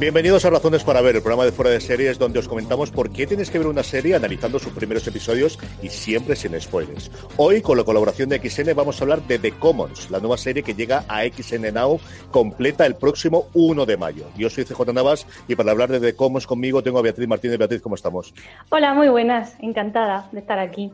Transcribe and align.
Bienvenidos 0.00 0.44
a 0.44 0.50
Razones 0.50 0.82
para 0.82 1.00
Ver, 1.00 1.14
el 1.14 1.22
programa 1.22 1.44
de 1.44 1.52
fuera 1.52 1.70
de 1.70 1.80
series 1.80 2.18
donde 2.18 2.40
os 2.40 2.48
comentamos 2.48 2.90
por 2.90 3.12
qué 3.12 3.28
tienes 3.28 3.48
que 3.48 3.58
ver 3.58 3.68
una 3.68 3.84
serie 3.84 4.16
analizando 4.16 4.58
sus 4.58 4.72
primeros 4.72 5.06
episodios 5.06 5.56
y 5.82 5.88
siempre 5.88 6.34
sin 6.34 6.60
spoilers. 6.60 7.12
Hoy, 7.36 7.62
con 7.62 7.78
la 7.78 7.84
colaboración 7.84 8.28
de 8.28 8.38
XN, 8.38 8.74
vamos 8.74 9.00
a 9.00 9.04
hablar 9.04 9.22
de 9.22 9.38
The 9.38 9.52
Commons, 9.52 10.10
la 10.10 10.18
nueva 10.18 10.36
serie 10.36 10.64
que 10.64 10.74
llega 10.74 11.04
a 11.06 11.22
XN 11.22 11.72
Now 11.72 12.00
completa 12.32 12.86
el 12.86 12.96
próximo 12.96 13.46
1 13.54 13.86
de 13.86 13.96
mayo. 13.96 14.26
Yo 14.36 14.50
soy 14.50 14.64
CJ 14.64 14.92
Navas 14.92 15.28
y 15.46 15.54
para 15.54 15.70
hablar 15.70 15.92
de 15.92 16.00
The 16.00 16.16
Commons 16.16 16.48
conmigo 16.48 16.82
tengo 16.82 16.98
a 16.98 17.02
Beatriz 17.02 17.28
Martínez. 17.28 17.56
Beatriz, 17.56 17.80
¿cómo 17.80 17.94
estamos? 17.94 18.34
Hola, 18.70 18.94
muy 18.94 19.08
buenas. 19.08 19.54
Encantada 19.60 20.28
de 20.32 20.40
estar 20.40 20.58
aquí. 20.58 20.92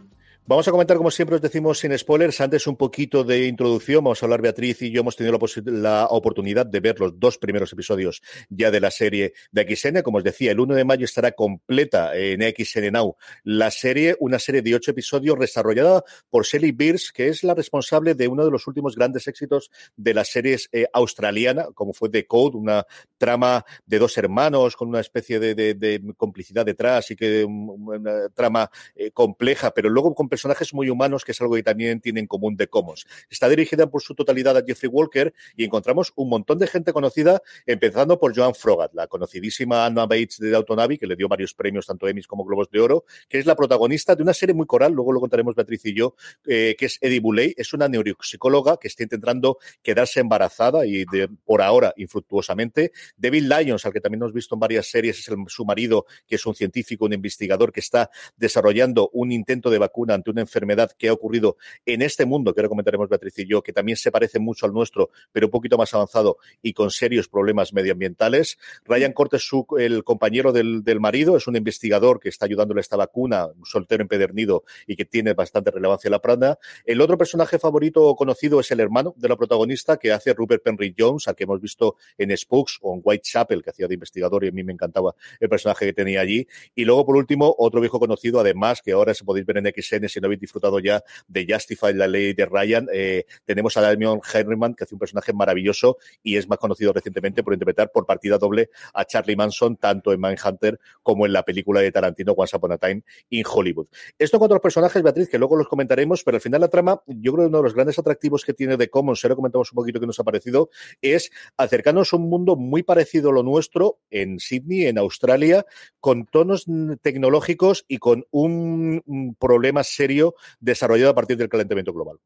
Vamos 0.50 0.66
a 0.66 0.72
comentar, 0.72 0.96
como 0.96 1.12
siempre 1.12 1.36
os 1.36 1.42
decimos, 1.42 1.78
sin 1.78 1.96
spoilers. 1.96 2.40
Antes 2.40 2.66
un 2.66 2.74
poquito 2.74 3.22
de 3.22 3.46
introducción. 3.46 4.02
Vamos 4.02 4.20
a 4.20 4.26
hablar, 4.26 4.42
Beatriz 4.42 4.82
y 4.82 4.90
yo 4.90 5.02
hemos 5.02 5.14
tenido 5.14 5.38
la, 5.66 6.06
oportunidad 6.10 6.66
de 6.66 6.80
ver 6.80 6.98
los 6.98 7.20
dos 7.20 7.38
primeros 7.38 7.72
episodios 7.72 8.20
ya 8.48 8.72
de 8.72 8.80
la 8.80 8.90
serie 8.90 9.32
de 9.52 9.76
XN. 9.76 10.02
Como 10.02 10.18
os 10.18 10.24
decía, 10.24 10.50
el 10.50 10.58
1 10.58 10.74
de 10.74 10.84
mayo 10.84 11.04
estará 11.04 11.30
completa 11.30 12.16
en 12.16 12.42
XN 12.42 12.90
Now 12.90 13.14
la 13.44 13.70
serie, 13.70 14.16
una 14.18 14.40
serie 14.40 14.60
de 14.60 14.74
ocho 14.74 14.90
episodios 14.90 15.38
desarrollada 15.38 16.02
por 16.30 16.44
Shelly 16.44 16.72
Beers, 16.72 17.12
que 17.12 17.28
es 17.28 17.44
la 17.44 17.54
responsable 17.54 18.16
de 18.16 18.26
uno 18.26 18.44
de 18.44 18.50
los 18.50 18.66
últimos 18.66 18.96
grandes 18.96 19.28
éxitos 19.28 19.70
de 19.96 20.14
las 20.14 20.32
series 20.32 20.68
eh, 20.72 20.88
australiana, 20.92 21.66
como 21.74 21.92
fue 21.92 22.08
The 22.08 22.26
Code, 22.26 22.56
una 22.56 22.84
trama 23.18 23.64
de 23.86 24.00
dos 24.00 24.18
hermanos 24.18 24.74
con 24.74 24.88
una 24.88 24.98
especie 24.98 25.38
de, 25.38 26.00
complicidad 26.16 26.66
detrás 26.66 27.08
y 27.12 27.14
que 27.14 27.44
una 27.44 28.28
trama 28.30 28.68
eh, 28.96 29.12
compleja, 29.12 29.70
pero 29.70 29.88
luego 29.88 30.12
con 30.12 30.28
personajes 30.40 30.72
muy 30.72 30.88
humanos, 30.88 31.22
que 31.22 31.32
es 31.32 31.40
algo 31.42 31.54
que 31.54 31.62
también 31.62 32.00
tiene 32.00 32.20
en 32.20 32.26
común 32.26 32.56
de 32.56 32.66
Commons. 32.66 33.06
Está 33.28 33.46
dirigida 33.46 33.90
por 33.90 34.00
su 34.00 34.14
totalidad 34.14 34.56
a 34.56 34.64
Jeffrey 34.66 34.88
Walker 34.88 35.34
y 35.54 35.64
encontramos 35.64 36.14
un 36.16 36.30
montón 36.30 36.58
de 36.58 36.66
gente 36.66 36.94
conocida, 36.94 37.42
empezando 37.66 38.18
por 38.18 38.34
Joan 38.34 38.54
Frogat, 38.54 38.94
la 38.94 39.06
conocidísima 39.06 39.84
Anna 39.84 40.06
Bates 40.06 40.38
de 40.38 40.56
Abbey, 40.56 40.96
que 40.96 41.06
le 41.06 41.14
dio 41.14 41.28
varios 41.28 41.52
premios, 41.52 41.86
tanto 41.86 42.08
Emmys 42.08 42.26
como 42.26 42.46
Globos 42.46 42.70
de 42.70 42.80
Oro, 42.80 43.04
que 43.28 43.38
es 43.38 43.44
la 43.44 43.54
protagonista 43.54 44.16
de 44.16 44.22
una 44.22 44.32
serie 44.32 44.54
muy 44.54 44.64
coral, 44.64 44.92
luego 44.92 45.12
lo 45.12 45.20
contaremos 45.20 45.54
Beatriz 45.54 45.84
y 45.84 45.94
yo, 45.94 46.14
eh, 46.46 46.74
que 46.78 46.86
es 46.86 46.96
Eddie 47.02 47.20
Boulay, 47.20 47.52
es 47.54 47.74
una 47.74 47.86
neuropsicóloga 47.86 48.78
que 48.78 48.88
está 48.88 49.02
intentando 49.02 49.58
quedarse 49.82 50.20
embarazada 50.20 50.86
y 50.86 51.04
por 51.44 51.60
ahora 51.60 51.92
infructuosamente. 51.98 52.92
David 53.18 53.42
Lyons, 53.42 53.84
al 53.84 53.92
que 53.92 54.00
también 54.00 54.22
hemos 54.22 54.32
visto 54.32 54.54
en 54.54 54.60
varias 54.60 54.86
series, 54.86 55.18
es 55.18 55.28
el, 55.28 55.36
su 55.48 55.66
marido, 55.66 56.06
que 56.26 56.36
es 56.36 56.46
un 56.46 56.54
científico, 56.54 57.04
un 57.04 57.12
investigador 57.12 57.72
que 57.72 57.80
está 57.80 58.10
desarrollando 58.38 59.10
un 59.12 59.32
intento 59.32 59.68
de 59.68 59.78
vacuna 59.78 60.14
ante 60.20 60.30
una 60.30 60.42
enfermedad 60.42 60.92
que 60.96 61.08
ha 61.08 61.12
ocurrido 61.12 61.56
en 61.86 62.02
este 62.02 62.26
mundo, 62.26 62.54
que 62.54 62.60
ahora 62.60 62.68
comentaremos 62.68 63.08
Beatriz 63.08 63.38
y 63.38 63.46
yo, 63.46 63.62
que 63.62 63.72
también 63.72 63.96
se 63.96 64.12
parece 64.12 64.38
mucho 64.38 64.66
al 64.66 64.72
nuestro, 64.72 65.10
pero 65.32 65.46
un 65.46 65.50
poquito 65.50 65.76
más 65.76 65.92
avanzado 65.94 66.36
y 66.62 66.72
con 66.72 66.90
serios 66.90 67.28
problemas 67.28 67.72
medioambientales. 67.72 68.58
Ryan 68.84 69.12
Cortes, 69.12 69.48
el 69.78 70.04
compañero 70.04 70.52
del, 70.52 71.00
marido, 71.00 71.36
es 71.36 71.46
un 71.46 71.56
investigador 71.56 72.20
que 72.20 72.28
está 72.28 72.44
ayudándole 72.44 72.80
a 72.80 72.82
esta 72.82 72.96
vacuna, 72.96 73.46
un 73.46 73.64
soltero 73.64 74.02
empedernido 74.02 74.64
y 74.86 74.96
que 74.96 75.04
tiene 75.04 75.32
bastante 75.32 75.70
relevancia 75.70 76.08
en 76.08 76.12
la 76.12 76.20
pranda. 76.20 76.58
El 76.84 77.00
otro 77.00 77.16
personaje 77.16 77.58
favorito 77.58 78.14
conocido 78.14 78.60
es 78.60 78.70
el 78.70 78.80
hermano 78.80 79.14
de 79.16 79.28
la 79.28 79.36
protagonista 79.36 79.96
que 79.96 80.12
hace 80.12 80.34
Rupert 80.34 80.62
Penry 80.62 80.94
Jones, 80.96 81.26
al 81.28 81.34
que 81.34 81.44
hemos 81.44 81.60
visto 81.60 81.96
en 82.18 82.36
Spooks 82.36 82.78
o 82.82 82.94
en 82.94 83.00
Whitechapel, 83.02 83.62
que 83.62 83.70
hacía 83.70 83.88
de 83.88 83.94
investigador 83.94 84.44
y 84.44 84.48
a 84.48 84.52
mí 84.52 84.62
me 84.62 84.72
encantaba 84.72 85.14
el 85.38 85.48
personaje 85.48 85.86
que 85.86 85.92
tenía 85.92 86.20
allí. 86.20 86.46
Y 86.74 86.84
luego, 86.84 87.06
por 87.06 87.16
último, 87.16 87.54
otro 87.58 87.80
viejo 87.80 87.98
conocido, 87.98 88.40
además, 88.40 88.82
que 88.82 88.92
ahora 88.92 89.14
se 89.14 89.24
podéis 89.24 89.46
ver 89.46 89.58
en 89.58 89.66
XN 89.66 90.08
si 90.10 90.20
no 90.20 90.26
habéis 90.26 90.40
disfrutado 90.40 90.78
ya 90.78 91.02
de 91.28 91.46
Justify, 91.48 91.94
la 91.94 92.06
ley 92.06 92.34
de 92.34 92.46
Ryan. 92.46 92.86
Eh, 92.92 93.24
tenemos 93.44 93.76
a 93.76 93.80
Damian 93.80 94.20
Henryman, 94.32 94.74
que 94.74 94.84
hace 94.84 94.94
un 94.94 94.98
personaje 94.98 95.32
maravilloso 95.32 95.98
y 96.22 96.36
es 96.36 96.48
más 96.48 96.58
conocido 96.58 96.92
recientemente 96.92 97.42
por 97.42 97.52
interpretar 97.52 97.90
por 97.92 98.06
partida 98.06 98.38
doble 98.38 98.70
a 98.94 99.04
Charlie 99.04 99.36
Manson, 99.36 99.76
tanto 99.76 100.12
en 100.12 100.20
Mindhunter 100.20 100.78
como 101.02 101.26
en 101.26 101.32
la 101.32 101.42
película 101.44 101.80
de 101.80 101.92
Tarantino, 101.92 102.32
Once 102.32 102.56
Upon 102.56 102.72
a 102.72 102.78
Time 102.78 103.02
in 103.30 103.44
Hollywood. 103.46 103.86
Esto 104.18 104.38
con 104.38 104.46
otros 104.46 104.60
personajes, 104.60 105.02
Beatriz, 105.02 105.28
que 105.28 105.38
luego 105.38 105.56
los 105.56 105.68
comentaremos, 105.68 106.22
pero 106.24 106.36
al 106.36 106.40
final 106.40 106.60
la 106.60 106.68
trama, 106.68 107.02
yo 107.06 107.32
creo 107.32 107.44
que 107.44 107.48
uno 107.48 107.58
de 107.58 107.64
los 107.64 107.74
grandes 107.74 107.98
atractivos 107.98 108.44
que 108.44 108.54
tiene 108.54 108.76
de 108.76 108.88
Commons, 108.88 109.24
ahora 109.24 109.36
comentamos 109.36 109.72
un 109.72 109.76
poquito 109.76 110.00
que 110.00 110.06
nos 110.06 110.18
ha 110.18 110.24
parecido, 110.24 110.70
es 111.00 111.30
acercarnos 111.56 112.12
a 112.12 112.16
un 112.16 112.28
mundo 112.28 112.56
muy 112.56 112.82
parecido 112.82 113.30
a 113.30 113.32
lo 113.32 113.42
nuestro 113.42 113.98
en 114.10 114.38
Sydney, 114.38 114.86
en 114.86 114.98
Australia, 114.98 115.64
con 116.00 116.26
tonos 116.26 116.66
tecnológicos 117.02 117.84
y 117.88 117.98
con 117.98 118.26
un 118.30 119.36
problema 119.38 119.82
serio 120.00 120.34
desarrollado 120.60 121.10
a 121.10 121.14
partir 121.14 121.36
del 121.36 121.48
calentamiento 121.48 121.92
global. 121.92 122.18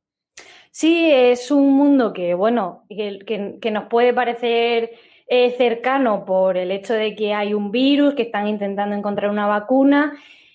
Sí, 0.71 1.09
es 1.09 1.51
un 1.51 1.73
mundo 1.73 2.13
que, 2.13 2.35
bueno, 2.35 2.85
que, 2.89 3.71
nos 3.71 3.85
puede 3.85 4.13
parecer 4.13 4.91
eh, 5.29 5.55
cercano 5.57 6.25
por 6.25 6.57
el 6.57 6.71
hecho 6.73 6.95
de 6.95 7.15
que 7.15 7.33
hay 7.33 7.55
un 7.55 7.71
virus, 7.71 8.15
que 8.15 8.23
están 8.23 8.49
intentando 8.49 8.97
encontrar 8.97 9.31
una 9.31 9.47
vacuna. 9.47 10.15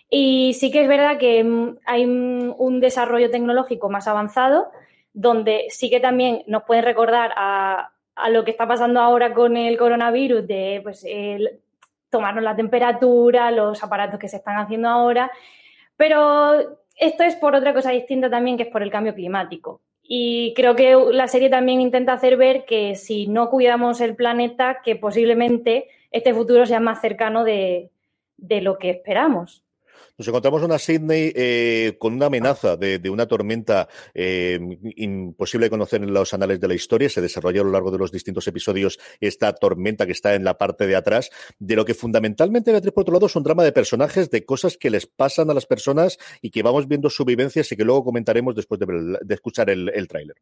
Y 0.09 0.53
sí 0.59 0.71
que 0.71 0.81
es 0.81 0.87
verdad 0.89 1.17
que 1.17 1.43
mm, 1.43 1.77
hay 1.85 2.05
un 2.05 2.79
desarrollo 2.81 3.31
tecnológico 3.31 3.89
más 3.89 4.09
avanzado, 4.09 4.67
donde 5.13 5.67
sí 5.69 5.89
que 5.89 6.01
también 6.01 6.43
nos 6.47 6.63
pueden 6.63 6.83
recordar 6.83 7.31
a, 7.37 7.91
lo 8.29 8.43
que 8.43 8.51
está 8.51 8.67
pasando 8.67 8.99
ahora 8.99 9.33
con 9.33 9.55
el 9.55 9.77
coronavirus, 9.77 10.45
de 10.45 10.81
pues, 10.83 11.05
tomarnos 12.09 12.43
la 12.43 12.57
temperatura, 12.57 13.51
los 13.51 13.81
aparatos 13.81 14.19
que 14.19 14.27
se 14.27 14.35
están 14.35 14.57
haciendo 14.57 14.89
ahora. 14.89 15.31
Pero 15.95 16.79
esto 16.99 17.23
es 17.23 17.35
por 17.35 17.55
otra 17.55 17.73
cosa 17.73 17.91
distinta 17.91 18.29
también, 18.29 18.57
que 18.57 18.63
es 18.63 18.69
por 18.69 18.83
el 18.83 18.91
cambio 18.91 19.15
climático. 19.15 19.81
Y 20.03 20.53
creo 20.55 20.75
que 20.75 20.95
la 21.11 21.27
serie 21.27 21.49
también 21.49 21.81
intenta 21.81 22.13
hacer 22.13 22.35
ver 22.35 22.65
que 22.65 22.95
si 22.95 23.27
no 23.27 23.49
cuidamos 23.49 24.01
el 24.01 24.15
planeta, 24.15 24.81
que 24.83 24.95
posiblemente 24.95 25.87
este 26.11 26.33
futuro 26.33 26.65
sea 26.65 26.79
más 26.79 26.99
cercano 26.99 27.43
de, 27.43 27.91
de 28.37 28.61
lo 28.61 28.77
que 28.77 28.89
esperamos. 28.89 29.63
Nos 30.19 30.27
encontramos 30.27 30.61
una 30.63 30.77
Sydney 30.77 31.31
eh, 31.33 31.95
con 31.97 32.13
una 32.13 32.25
amenaza 32.25 32.75
de, 32.75 33.09
una 33.09 33.25
tormenta 33.25 33.87
eh, 34.13 34.59
imposible 34.97 35.67
de 35.67 35.69
conocer 35.69 36.03
en 36.03 36.13
los 36.13 36.33
anales 36.33 36.59
de 36.59 36.67
la 36.67 36.73
historia. 36.73 37.07
Se 37.07 37.21
desarrolló 37.21 37.61
a 37.61 37.63
lo 37.63 37.71
largo 37.71 37.89
de 37.89 37.99
los 37.99 38.11
distintos 38.11 38.45
episodios 38.49 38.99
esta 39.21 39.53
tormenta 39.53 40.05
que 40.05 40.11
está 40.11 40.35
en 40.35 40.43
la 40.43 40.57
parte 40.57 40.87
de 40.87 40.97
atrás, 40.97 41.29
de 41.57 41.77
lo 41.77 41.85
que 41.85 41.93
fundamentalmente, 41.93 42.73
Beatriz, 42.73 42.91
por 42.91 43.03
otro 43.03 43.13
lado, 43.13 43.27
es 43.27 43.35
un 43.37 43.43
drama 43.43 43.63
de 43.63 43.71
personajes, 43.71 44.29
de 44.29 44.43
cosas 44.43 44.75
que 44.75 44.89
les 44.89 45.07
pasan 45.07 45.51
a 45.51 45.53
las 45.53 45.65
personas 45.65 46.17
y 46.41 46.51
que 46.51 46.63
vamos 46.63 46.89
viendo 46.89 47.09
su 47.09 47.23
vivencia 47.23 47.63
y 47.71 47.75
que 47.77 47.85
luego 47.85 48.03
comentaremos 48.03 48.55
después 48.55 48.77
de, 48.77 49.33
escuchar 49.33 49.69
el, 49.69 49.89
el 49.95 50.09
tráiler. 50.09 50.35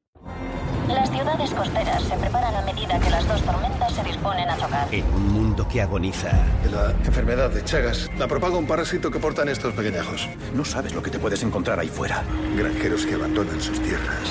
Las 0.87 1.11
ciudades 1.11 1.51
costeras 1.51 2.01
se 2.01 2.15
preparan 2.15 2.55
a 2.55 2.61
medida 2.61 2.97
que 2.99 3.09
las 3.09 3.27
dos 3.27 3.41
tormentas 3.41 3.93
se 3.93 4.03
disponen 4.03 4.49
a 4.49 4.57
chocar. 4.57 4.87
En 4.91 5.05
un 5.13 5.33
mundo 5.33 5.67
que 5.67 5.81
agoniza. 5.81 6.31
La 6.71 6.91
enfermedad 6.91 7.49
de 7.49 7.63
Chagas 7.63 8.09
la 8.17 8.27
propaga 8.27 8.57
un 8.57 8.65
parásito 8.65 9.11
que 9.11 9.19
portan 9.19 9.49
estos 9.49 9.73
pequeñajos. 9.73 10.29
No 10.53 10.63
sabes 10.63 10.95
lo 10.95 11.03
que 11.03 11.11
te 11.11 11.19
puedes 11.19 11.43
encontrar 11.43 11.79
ahí 11.79 11.89
fuera. 11.89 12.23
Granjeros 12.55 13.05
que 13.05 13.15
abandonan 13.15 13.61
sus 13.61 13.81
tierras. 13.81 14.29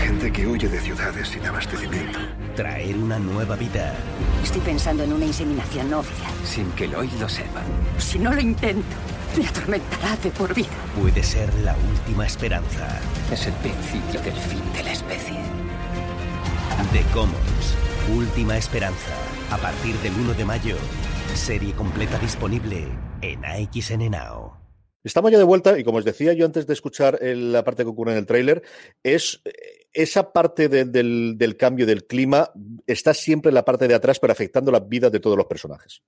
Gente 0.00 0.32
que 0.32 0.46
huye 0.46 0.68
de 0.68 0.80
ciudades 0.80 1.28
sin 1.28 1.44
abastecimiento. 1.44 2.20
Traer 2.54 2.96
una 2.96 3.18
nueva 3.18 3.56
vida. 3.56 3.94
Estoy 4.44 4.60
pensando 4.60 5.02
en 5.02 5.12
una 5.12 5.24
inseminación 5.24 5.90
no 5.90 5.98
oficial. 6.00 6.32
Sin 6.44 6.70
que 6.72 6.86
Lloyd 6.86 7.10
lo 7.18 7.28
sepa. 7.28 7.62
Si 7.98 8.20
no 8.20 8.32
lo 8.32 8.40
intento, 8.40 8.96
me 9.36 9.48
atormentará 9.48 10.16
de 10.22 10.30
por 10.30 10.54
vida. 10.54 10.68
Puede 11.00 11.24
ser 11.24 11.52
la 11.64 11.74
última 11.90 12.26
esperanza. 12.26 13.00
Es 13.32 13.46
el 13.46 13.54
principio 13.54 14.20
del 14.20 14.34
fin 14.34 14.62
de 14.72 14.84
la 14.84 14.92
especie. 14.92 15.63
The 16.92 17.02
Commons. 17.12 17.76
Última 18.16 18.56
esperanza. 18.56 19.12
A 19.50 19.58
partir 19.58 19.94
del 19.96 20.12
1 20.12 20.34
de 20.34 20.44
mayo. 20.44 20.76
Serie 21.34 21.72
completa 21.72 22.18
disponible 22.18 22.86
en 23.22 23.44
AXN 23.44 24.10
Now. 24.10 24.52
Estamos 25.04 25.30
ya 25.30 25.38
de 25.38 25.44
vuelta 25.44 25.78
y 25.78 25.84
como 25.84 25.98
os 25.98 26.04
decía 26.04 26.32
yo 26.32 26.46
antes 26.46 26.66
de 26.66 26.72
escuchar 26.72 27.18
la 27.22 27.62
parte 27.62 27.84
que 27.84 27.90
ocurre 27.90 28.12
en 28.12 28.18
el 28.18 28.26
tráiler, 28.26 28.62
es 29.02 29.42
esa 29.92 30.32
parte 30.32 30.68
de, 30.68 30.84
del, 30.84 31.34
del, 31.36 31.56
cambio 31.56 31.86
del 31.86 32.06
clima 32.06 32.50
está 32.86 33.14
siempre 33.14 33.50
en 33.50 33.54
la 33.54 33.64
parte 33.64 33.86
de 33.86 33.94
atrás, 33.94 34.18
pero 34.18 34.32
afectando 34.32 34.72
la 34.72 34.80
vida 34.80 35.10
de 35.10 35.20
todos 35.20 35.36
los 35.36 35.46
personajes. 35.46 36.02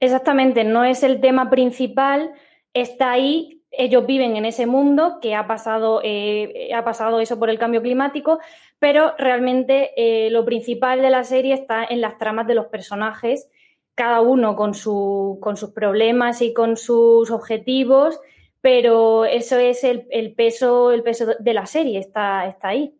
Exactamente, 0.00 0.64
no 0.64 0.84
es 0.84 1.02
el 1.02 1.20
tema 1.20 1.50
principal, 1.50 2.30
está 2.72 3.10
ahí, 3.10 3.55
ellos 3.78 4.06
viven 4.06 4.36
en 4.36 4.44
ese 4.44 4.66
mundo 4.66 5.18
que 5.20 5.34
ha 5.34 5.46
pasado, 5.46 6.00
eh, 6.02 6.70
ha 6.74 6.84
pasado 6.84 7.20
eso 7.20 7.38
por 7.38 7.50
el 7.50 7.58
cambio 7.58 7.82
climático, 7.82 8.38
pero 8.78 9.14
realmente 9.18 9.92
eh, 9.96 10.30
lo 10.30 10.44
principal 10.44 11.02
de 11.02 11.10
la 11.10 11.24
serie 11.24 11.54
está 11.54 11.84
en 11.84 12.00
las 12.00 12.18
tramas 12.18 12.46
de 12.46 12.54
los 12.54 12.66
personajes, 12.66 13.48
cada 13.94 14.20
uno 14.20 14.56
con, 14.56 14.74
su, 14.74 15.38
con 15.40 15.56
sus 15.56 15.70
problemas 15.70 16.42
y 16.42 16.52
con 16.52 16.76
sus 16.76 17.30
objetivos 17.30 18.20
pero 18.66 19.24
eso 19.26 19.58
es 19.58 19.84
el, 19.84 20.08
el, 20.10 20.34
peso, 20.34 20.90
el 20.90 21.04
peso 21.04 21.36
de 21.38 21.54
la 21.54 21.66
serie, 21.66 22.00
está, 22.00 22.48
está 22.48 22.70
ahí. 22.70 22.98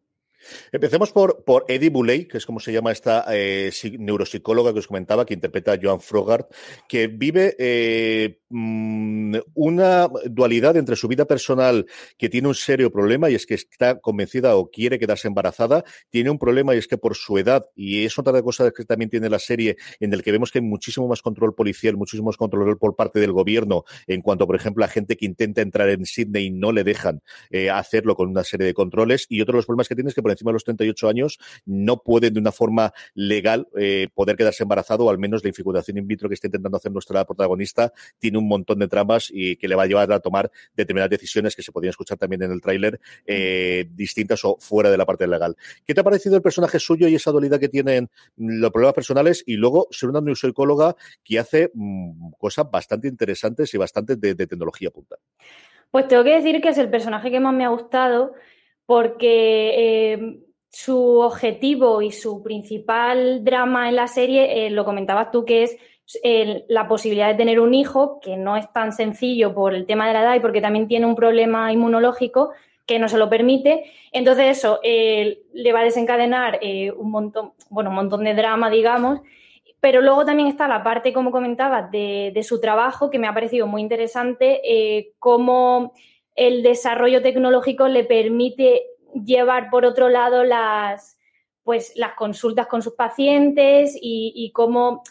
Empecemos 0.73 1.13
por, 1.13 1.45
por 1.45 1.65
Eddie 1.69 1.91
Boulay, 1.91 2.27
que 2.27 2.39
es 2.39 2.47
como 2.47 2.61
se 2.61 2.73
llama 2.73 2.93
esta 2.93 3.25
eh, 3.31 3.71
neuropsicóloga 3.99 4.73
que 4.73 4.81
os 4.81 4.87
comentaba, 4.87 5.27
que 5.27 5.35
interpreta 5.35 5.73
a 5.73 5.79
Joan 5.81 6.01
Frogart, 6.01 6.53
que 6.89 7.09
vive 7.09 7.57
eh, 7.59 8.41
mm, 8.49 9.37
una 9.55 10.09
dualidad 10.27 10.77
entre 10.77 10.97
su 10.97 11.09
vida 11.09 11.25
personal, 11.25 11.87
que 12.17 12.29
tiene 12.29 12.49
un 12.49 12.55
serio 12.55 12.91
problema, 12.91 13.31
y 13.31 13.35
es 13.35 13.47
que 13.47 13.55
está 13.55 13.99
convencida 14.01 14.57
o 14.57 14.71
quiere 14.71 14.99
quedarse 14.99 15.29
embarazada, 15.29 15.85
tiene 16.11 16.31
un 16.31 16.39
problema 16.39 16.75
y 16.75 16.79
es 16.79 16.89
que 16.89 16.99
por 16.99 17.17
su 17.17 17.39
edad, 17.39 17.67
y 17.75 18.05
es 18.05 18.19
otra 18.19 18.43
cosa 18.43 18.71
que 18.71 18.85
también 18.85 19.11
tiene 19.11 19.29
la 19.29 19.39
serie, 19.39 19.77
en 20.01 20.13
el 20.13 20.23
que 20.23 20.33
vemos 20.33 20.51
que 20.51 20.59
hay 20.59 20.65
muchísimo 20.65 21.09
más 21.09 21.23
control 21.23 21.55
policial, 21.55 21.97
muchísimo 21.97 22.27
más 22.27 22.37
control 22.37 22.79
por 22.79 22.97
parte 22.97 23.21
del 23.21 23.33
gobierno, 23.33 23.85
en 24.07 24.23
cuanto, 24.23 24.47
por 24.47 24.57
ejemplo, 24.57 24.85
a 24.85 24.89
gente 24.89 25.17
que 25.17 25.27
intenta 25.27 25.63
entrar 25.63 25.89
en 25.89 26.05
Sydney 26.05 26.47
y 26.47 26.51
no 26.51 26.73
le 26.73 26.85
dejan 26.85 27.23
eh, 27.51 27.71
hacerlo 27.71 28.15
con 28.17 28.29
una 28.29 28.45
serie 28.45 28.67
de 28.67 28.75
controles, 28.75 29.27
y 29.29 29.41
otro 29.41 29.53
de 29.53 29.59
los 29.59 29.67
problemas 29.67 29.89
que 29.89 29.95
tiene 29.95 30.09
es 30.09 30.15
que 30.15 30.23
por 30.27 30.33
encima 30.33 30.51
de 30.51 30.55
los 30.55 30.65
38 30.65 31.09
años 31.09 31.39
no 31.67 32.03
pueden 32.03 32.35
de 32.35 32.41
una 32.41 32.51
forma 32.51 32.93
legal 33.15 33.69
eh, 33.79 34.09
poder 34.13 34.37
quedarse 34.37 34.65
embarazado, 34.65 35.05
o 35.05 35.11
al 35.11 35.19
menos 35.19 35.45
la 35.45 35.51
infecundación 35.51 35.99
in 35.99 36.09
vitro 36.09 36.29
que 36.29 36.35
está 36.35 36.49
intentando 36.49 36.77
hacer 36.77 36.91
nuestra 36.91 37.25
protagonista 37.25 37.93
tiene 38.19 38.39
un 38.39 38.49
montón 38.49 38.81
de 38.81 38.89
tramas 38.89 39.31
y 39.33 39.55
que 39.55 39.69
le 39.69 39.77
va 39.77 39.85
a 39.85 39.87
llevar 39.87 40.11
a 40.11 40.19
tomar 40.19 40.51
determinadas 40.75 41.11
decisiones 41.11 41.55
que 41.55 41.63
se 41.63 41.71
podían 41.71 41.91
escuchar 41.91 42.19
también 42.19 42.43
en 42.43 42.51
el 42.51 42.61
tráiler, 42.61 42.99
eh, 43.25 43.87
distintas 43.93 44.45
o 44.45 44.57
fuera 44.59 44.91
de 44.91 44.97
la 44.97 45.07
parte 45.07 45.29
legal. 45.29 45.57
¿Qué 45.85 45.95
te 45.95 46.01
ha 46.01 46.05
parecido 46.05 46.35
el 46.35 46.43
personaje 46.43 46.81
suyo 46.81 47.07
y 47.07 47.15
esa 47.15 47.31
dualidad 47.31 47.61
que 47.61 47.69
tienen 47.69 48.11
los 48.37 48.73
problemas 48.73 48.95
personales 48.95 49.45
y 49.47 49.55
luego 49.55 49.87
ser 49.93 50.09
una 50.09 50.21
neuropsicóloga 50.21 50.97
que 51.23 51.39
hace 51.39 51.71
mmm, 51.73 52.33
cosas 52.37 52.69
bastante 52.69 53.07
interesantes 53.07 53.73
y 53.73 53.79
bastante 53.79 54.17
de, 54.17 54.35
de 54.35 54.47
tecnología 54.49 54.91
punta? 54.91 55.19
Pues 55.93 56.09
tengo 56.09 56.25
que 56.25 56.35
decir 56.35 56.61
que 56.61 56.71
es 56.71 56.79
el 56.79 56.91
personaje 56.91 57.31
que 57.31 57.39
más 57.39 57.55
me 57.55 57.65
ha 57.65 57.69
gustado 57.69 58.35
porque 58.87 60.13
eh, 60.13 60.39
su 60.71 61.19
objetivo 61.19 62.01
y 62.03 62.13
su 62.13 62.43
principal 62.43 63.45
drama 63.45 63.89
en 63.89 63.97
la 63.97 64.07
serie, 64.07 64.67
eh, 64.67 64.71
lo 64.71 64.85
comentabas 64.85 65.31
tú, 65.31 65.45
que 65.45 65.65
es 65.65 65.77
la 66.69 66.87
posibilidad 66.87 67.27
de 67.27 67.35
tener 67.35 67.59
un 67.59 67.75
hijo, 67.75 68.21
que 68.21 68.37
no 68.37 68.57
es 68.57 68.73
tan 68.73 68.93
sencillo 68.93 69.53
por 69.53 69.75
el 69.75 69.87
tema 69.87 70.07
de 70.07 70.13
la 70.13 70.23
edad 70.23 70.35
y 70.37 70.41
porque 70.41 70.61
también 70.61 70.87
tiene 70.87 71.05
un 71.05 71.17
problema 71.17 71.73
inmunológico 71.73 72.53
que 72.87 73.01
no 73.01 73.09
se 73.09 73.19
lo 73.19 73.29
permite. 73.29 73.91
Entonces 74.13 74.59
eso 74.59 74.79
eh, 74.85 75.43
le 75.53 75.73
va 75.73 75.81
a 75.81 75.85
desencadenar 75.85 76.61
un 76.97 77.11
montón, 77.11 77.55
bueno, 77.71 77.91
un 77.91 77.97
montón 77.97 78.23
de 78.23 78.35
drama, 78.35 78.71
digamos. 78.71 79.21
Pero 79.81 80.01
luego 80.01 80.25
también 80.25 80.49
está 80.49 80.69
la 80.69 80.85
parte, 80.85 81.13
como 81.13 81.33
comentabas, 81.33 81.91
de, 81.91 82.41
su 82.45 82.61
trabajo, 82.61 83.11
que 83.11 83.19
me 83.19 83.27
ha 83.27 83.35
parecido 83.35 83.67
muy 83.67 83.83
interesante, 83.83 85.13
cómo 85.19 85.93
el 86.37 86.63
desarrollo 86.63 87.23
tecnológico 87.23 87.89
le 87.89 88.05
permite 88.05 88.87
llevar 89.25 89.71
por 89.71 89.85
otro 89.85 90.09
lado 90.09 90.45
las, 90.45 91.19
pues, 91.65 91.93
las 91.97 92.15
consultas 92.15 92.67
con 92.67 92.83
sus 92.83 92.95
pacientes 92.95 93.97
y, 94.01 94.51
cómo 94.55 95.03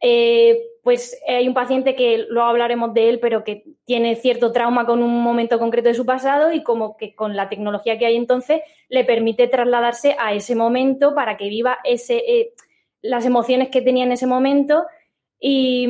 eh, 0.00 0.62
pues 0.82 1.18
hay 1.26 1.48
un 1.48 1.54
paciente 1.54 1.96
que 1.96 2.26
luego 2.28 2.48
hablaremos 2.48 2.92
de 2.92 3.08
él, 3.08 3.18
pero 3.20 3.42
que 3.42 3.64
tiene 3.86 4.16
cierto 4.16 4.52
trauma 4.52 4.84
con 4.84 5.02
un 5.02 5.22
momento 5.22 5.58
concreto 5.58 5.88
de 5.88 5.94
su 5.94 6.04
pasado 6.04 6.52
y 6.52 6.62
como 6.62 6.98
que 6.98 7.14
con 7.14 7.34
la 7.34 7.48
tecnología 7.48 7.98
que 7.98 8.04
hay 8.04 8.16
entonces 8.16 8.60
le 8.90 9.04
permite 9.04 9.48
trasladarse 9.48 10.14
a 10.18 10.34
ese 10.34 10.54
momento 10.54 11.14
para 11.14 11.38
que 11.38 11.48
viva 11.48 11.78
ese, 11.84 12.16
eh, 12.18 12.52
las 13.00 13.24
emociones 13.24 13.70
que 13.70 13.80
tenía 13.80 14.04
en 14.04 14.12
ese 14.12 14.26
momento. 14.26 14.84
Y, 15.40 15.88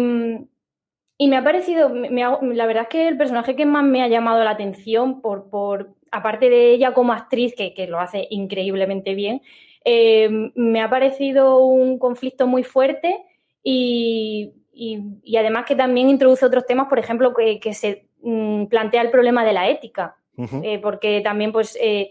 y 1.17 1.29
me 1.29 1.37
ha 1.37 1.45
parecido, 1.45 1.89
me 1.91 2.25
ha, 2.25 2.39
la 2.43 2.67
verdad 2.67 2.85
es 2.85 2.89
que 2.89 3.09
el 3.09 3.17
personaje 3.17 3.55
que 3.55 3.67
más 3.67 3.85
me 3.85 4.03
ha 4.03 4.09
llamado 4.09 4.43
la 4.43 4.51
atención 4.51 5.21
por, 5.21 5.49
por 5.49 5.95
aparte 6.11 6.49
de 6.49 6.73
ella 6.73 6.93
como 6.93 7.13
actriz, 7.13 7.55
que, 7.57 7.73
que 7.73 7.87
lo 7.87 8.01
hace 8.01 8.27
increíblemente 8.31 9.15
bien, 9.15 9.43
eh, 9.85 10.51
me 10.55 10.81
ha 10.83 10.91
parecido 10.91 11.59
un 11.59 11.99
conflicto 11.99 12.47
muy 12.47 12.65
fuerte 12.65 13.17
y, 13.63 14.53
y, 14.73 14.99
y, 15.23 15.37
además 15.37 15.67
que 15.67 15.77
también 15.77 16.09
introduce 16.09 16.45
otros 16.45 16.67
temas, 16.67 16.89
por 16.89 16.99
ejemplo, 16.99 17.33
que, 17.35 17.61
que 17.61 17.75
se 17.75 18.09
mm, 18.23 18.67
plantea 18.67 19.03
el 19.03 19.11
problema 19.11 19.45
de 19.45 19.53
la 19.53 19.69
ética, 19.69 20.17
uh 20.37 20.45
-huh. 20.45 20.61
eh, 20.65 20.79
porque 20.81 21.21
también 21.21 21.53
pues 21.53 21.79
eh, 21.81 22.11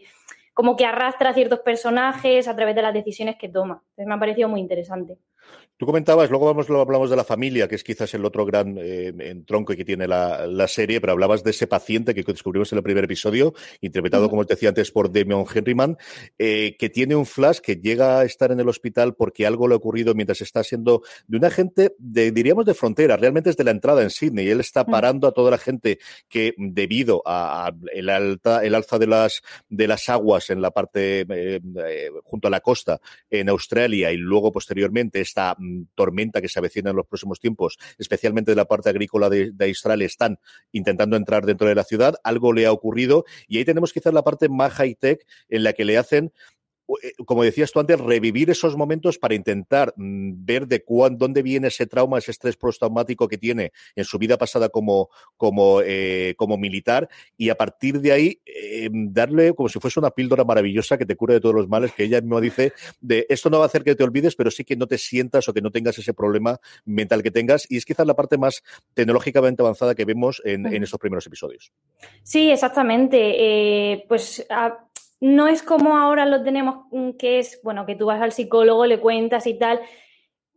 como 0.54 0.76
que 0.76 0.86
arrastra 0.86 1.32
a 1.32 1.34
ciertos 1.34 1.60
personajes 1.60 2.48
a 2.48 2.56
través 2.56 2.76
de 2.76 2.84
las 2.84 2.94
decisiones 2.94 3.36
que 3.38 3.50
toma. 3.50 3.82
Entonces 3.90 4.08
me 4.08 4.14
ha 4.14 4.20
parecido 4.20 4.50
muy 4.50 4.60
interesante. 4.60 5.18
Tú 5.76 5.88
comentabas, 5.88 6.30
luego 6.30 6.46
vamos, 6.46 6.70
hablamos 6.70 7.10
de 7.10 7.16
la 7.16 7.24
familia, 7.24 7.68
que 7.68 7.76
es 7.76 7.84
quizás 7.84 8.14
el 8.14 8.24
otro 8.24 8.46
gran 8.46 8.78
eh, 8.80 9.12
tronco 9.46 9.76
que 9.76 9.84
tiene 9.84 10.08
la, 10.08 10.46
la, 10.46 10.68
serie, 10.68 11.02
pero 11.02 11.14
hablabas 11.14 11.44
de 11.44 11.50
ese 11.50 11.66
paciente 11.66 12.14
que 12.14 12.24
descubrimos 12.24 12.72
en 12.72 12.78
el 12.78 12.84
primer 12.84 13.04
episodio, 13.04 13.54
interpretado, 13.82 14.30
como 14.30 14.44
os 14.44 14.48
decía 14.48 14.70
antes, 14.70 14.92
por 14.92 15.12
Damon 15.12 15.46
Henryman, 15.54 15.98
eh, 16.38 16.76
que 16.78 16.90
tiene 16.90 17.16
un 17.16 17.26
flash 17.26 17.58
que 17.58 17.78
llega 17.78 18.20
a 18.20 18.24
estar 18.24 18.52
en 18.52 18.60
el 18.60 18.70
hospital 18.70 19.16
porque 19.16 19.48
algo 19.48 19.68
le 19.68 19.74
ha 19.74 19.78
ocurrido 19.78 20.14
mientras 20.14 20.42
está 20.42 20.64
siendo 20.64 21.02
de 21.28 21.38
una 21.38 21.50
gente, 21.50 21.96
de, 21.98 22.32
diríamos, 22.32 22.66
de 22.66 22.76
frontera, 22.76 23.18
realmente 23.18 23.50
es 23.50 23.58
de 23.58 23.64
la 23.64 23.72
entrada 23.72 24.04
en 24.04 24.12
Sydney. 24.12 24.48
Él 24.48 24.60
está 24.60 24.86
parando 24.86 25.28
a 25.28 25.34
toda 25.34 25.50
la 25.50 25.58
gente 25.58 25.98
que, 26.30 26.54
debido 26.58 27.24
a, 27.26 27.68
a 27.68 27.76
el, 27.92 28.10
alta, 28.10 28.64
el 28.64 28.76
alza 28.76 29.00
de 29.00 29.08
las, 29.08 29.42
de 29.70 29.88
las 29.88 30.08
aguas 30.08 30.52
en 30.52 30.62
la 30.62 30.70
parte 30.70 31.26
eh, 31.28 32.12
junto 32.24 32.48
a 32.48 32.52
la 32.52 32.62
costa 32.62 33.02
en 33.30 33.50
Australia 33.50 34.12
y 34.12 34.18
luego 34.18 34.52
posteriormente 34.52 35.20
esta 35.34 35.58
tormenta 35.96 36.42
que 36.42 36.48
se 36.48 36.60
avecina 36.60 36.92
en 36.92 36.96
los 36.96 37.08
próximos 37.08 37.40
tiempos, 37.40 37.78
especialmente 37.98 38.52
de 38.52 38.56
la 38.56 38.66
parte 38.66 38.90
agrícola 38.90 39.30
de, 39.30 39.52
de, 39.52 39.66
Australia, 39.66 40.06
están 40.06 40.38
intentando 40.72 41.18
entrar 41.18 41.46
dentro 41.46 41.68
de 41.68 41.76
la 41.76 41.84
ciudad. 41.84 42.16
Algo 42.24 42.54
le 42.54 42.68
ha 42.68 42.72
ocurrido 42.72 43.26
y 43.48 43.58
ahí 43.58 43.66
tenemos 43.66 43.92
quizás 43.92 44.14
la 44.14 44.24
parte 44.24 44.48
más 44.48 44.74
high-tech 44.74 45.26
en 45.50 45.64
la 45.64 45.74
que 45.74 45.86
le 45.86 45.98
hacen 45.98 46.32
como 47.26 47.44
decías 47.44 47.72
tú 47.72 47.80
antes, 47.80 48.00
revivir 48.00 48.50
esos 48.50 48.76
momentos 48.76 49.18
para 49.18 49.36
intentar 49.36 49.94
mm, 49.96 50.46
ver 50.46 50.68
de 50.68 50.84
cuán, 50.84 51.18
dónde 51.18 51.42
viene 51.42 51.68
ese 51.68 51.88
trauma, 51.88 52.18
ese 52.18 52.32
estrés 52.32 52.58
postraumático 52.58 53.28
que 53.28 53.38
tiene 53.38 53.72
en 53.96 54.06
su 54.06 54.18
vida 54.18 54.38
pasada 54.38 54.70
como, 54.70 55.10
como, 55.38 55.82
eh, 55.82 56.34
como 56.38 56.58
militar 56.58 57.10
y 57.38 57.50
a 57.50 57.56
partir 57.56 58.02
de 58.02 58.12
ahí 58.12 58.42
eh, 58.46 58.90
darle 58.92 59.54
como 59.54 59.70
si 59.70 59.80
fuese 59.80 60.00
una 60.00 60.12
píldora 60.12 60.44
maravillosa 60.44 60.98
que 60.98 61.06
te 61.06 61.16
cure 61.16 61.36
de 61.36 61.42
todos 61.42 61.56
los 61.56 61.68
males, 61.68 61.94
que 61.94 62.04
ella 62.04 62.22
misma 62.22 62.42
dice 62.42 62.74
de 63.02 63.26
esto 63.30 63.50
no 63.50 63.60
va 63.60 63.66
a 63.66 63.68
hacer 63.68 63.84
que 63.84 63.96
te 63.96 64.04
olvides, 64.04 64.36
pero 64.36 64.52
sí 64.52 64.64
que 64.64 64.76
no 64.76 64.88
te 64.88 64.98
sientas 64.98 65.48
o 65.48 65.54
que 65.54 65.62
no 65.62 65.72
tengas 65.72 65.98
ese 65.98 66.14
problema 66.14 66.60
mental 66.86 67.24
que 67.24 67.32
tengas 67.32 67.66
y 67.70 67.78
es 67.78 67.86
quizás 67.86 68.06
la 68.06 68.16
parte 68.16 68.38
más 68.38 68.64
tecnológicamente 68.94 69.62
avanzada 69.62 69.96
que 69.96 70.06
vemos 70.06 70.42
en, 70.46 70.66
en 70.66 70.84
estos 70.84 71.00
primeros 71.00 71.26
episodios. 71.28 71.72
Sí, 72.24 72.52
exactamente. 72.52 73.18
Eh, 73.18 74.06
pues 74.08 74.46
a 74.50 74.86
no 75.24 75.48
es 75.48 75.64
como 75.64 75.96
ahora 75.96 76.26
lo 76.26 76.44
tenemos, 76.44 76.86
mm, 76.92 77.12
que 77.12 77.40
es, 77.40 77.62
bueno, 77.64 77.86
que 77.86 77.96
tú 77.96 78.08
vas 78.08 78.22
al 78.22 78.34
psicólogo, 78.34 78.86
le 78.86 79.00
cuentas 79.00 79.48
y 79.48 79.54
tal, 79.58 79.80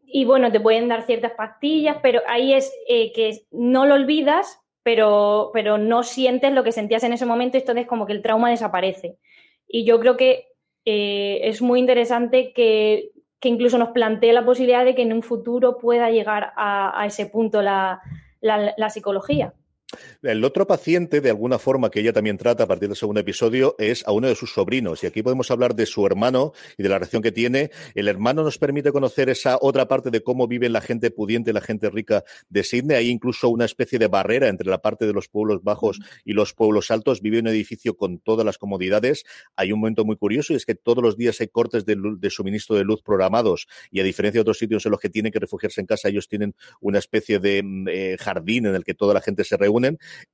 y 0.05 0.25
bueno, 0.25 0.51
te 0.51 0.59
pueden 0.59 0.89
dar 0.89 1.07
ciertas 1.07 1.33
pastillas, 1.33 1.99
pero 2.03 2.21
ahí 2.27 2.53
es 2.53 2.73
eh, 2.89 3.13
que 3.13 3.43
no 3.53 3.87
lo 3.87 3.95
olvidas, 3.95 4.61
pero, 4.83 5.51
pero 5.53 5.79
no 5.79 6.03
sientes 6.03 6.53
lo 6.53 6.65
que 6.65 6.73
sentías 6.73 7.05
en 7.05 7.13
ese 7.13 7.27
momento, 7.27 7.57
y 7.57 7.61
entonces 7.61 7.87
como 7.87 8.07
que 8.07 8.13
el 8.13 8.23
trauma 8.23 8.51
desaparece. 8.51 9.19
Y 9.69 9.85
yo 9.85 10.01
creo 10.01 10.17
que 10.17 10.49
eh, 10.85 11.43
es 11.45 11.63
muy 11.63 11.79
interesante 11.79 12.53
que, 12.53 13.13
que, 13.39 13.49
incluso 13.49 13.79
nos 13.79 13.91
plantee 13.91 14.33
la 14.33 14.45
posibilidad 14.45 14.85
de 14.85 14.97
que 14.97 15.03
en 15.03 15.13
un 15.13 15.23
futuro 15.23 15.79
pueda 15.79 16.11
llegar 16.11 16.53
a, 16.57 17.05
ese 17.07 17.27
punto 17.27 17.63
la, 17.63 18.01
la 18.41 18.91
psicología. 18.91 19.55
El 20.23 20.45
otro 20.45 20.66
paciente, 20.66 21.21
de 21.21 21.31
alguna 21.31 21.61
forma, 21.61 21.90
que 21.90 22.00
ella 22.00 22.12
también 22.12 22.38
trata 22.38 22.64
a 22.64 22.66
partir 22.66 22.88
del 22.88 22.97
segundo 22.97 23.21
episodio, 23.21 23.76
es 23.78 24.05
a 24.07 24.11
uno 24.11 24.26
de 24.26 24.35
sus 24.35 24.52
sobrinos. 24.52 25.05
Y 25.05 25.07
aquí 25.07 25.23
podemos 25.23 25.50
hablar 25.52 25.76
de 25.76 25.87
su 25.87 26.05
hermano 26.05 26.52
y 26.76 26.83
de 26.83 26.88
la 26.88 26.97
relación 26.97 27.23
que 27.23 27.31
tiene. 27.31 27.71
El 27.95 28.09
hermano 28.09 28.43
nos 28.43 28.59
permite 28.59 28.90
conocer 28.90 29.28
esa 29.28 29.59
otra 29.61 29.87
parte 29.87 30.11
de 30.11 30.23
cómo 30.23 30.49
vive 30.49 30.69
la 30.69 30.81
gente 30.81 31.12
pudiente 31.12 31.50
y 31.50 31.55
la 31.55 31.61
gente 31.61 31.88
rica 31.88 32.25
de 32.49 32.64
Sydney. 32.64 32.97
Hay 32.97 33.11
incluso 33.11 33.49
una 33.49 33.64
especie 33.64 34.00
de 34.00 34.09
barrera 34.09 34.49
entre 34.49 34.69
la 34.69 34.78
parte 34.78 35.07
de 35.07 35.12
los 35.12 35.28
pueblos 35.28 35.62
bajos 35.62 36.00
y 36.25 36.33
los 36.33 36.52
pueblos 36.52 36.90
altos. 36.90 37.23
Vive 37.23 37.38
en 37.38 37.47
un 37.47 37.52
edificio 37.52 37.97
con 37.97 38.19
todas 38.19 38.45
las 38.45 38.59
comodidades. 38.59 39.25
Hay 39.55 39.71
un 39.71 39.78
momento 39.78 40.05
muy 40.05 40.16
curioso 40.16 40.52
y 40.52 40.57
es 40.57 40.66
que 40.66 40.75
todos 40.75 41.02
los 41.02 41.16
días 41.16 41.40
hay 41.40 41.47
cortes 41.47 41.87
de, 41.87 41.97
de 41.97 42.31
suministro 42.31 42.75
de 42.75 42.83
luz 42.83 43.02
programados 43.02 43.69
y 43.93 44.00
a 44.00 44.02
diferencia 44.02 44.38
de 44.38 44.43
otros 44.43 44.59
sitios 44.59 44.85
en 44.85 44.90
los 44.90 45.00
que 45.00 45.11
tienen 45.11 45.31
que 45.31 45.38
refugiarse 45.38 45.81
en 45.81 45.87
casa, 45.87 46.09
ellos 46.09 46.28
tienen 46.28 46.57
una 46.81 46.99
especie 46.99 47.38
de 47.38 47.62
mm, 47.62 47.88
eh, 47.88 48.16
jardín 48.19 48.66
en 48.66 48.75
el 48.75 48.83
que 48.83 48.95
toda 48.95 49.14
la 49.14 49.21
gente 49.21 49.45
se 49.45 49.57
reúne. 49.57 49.75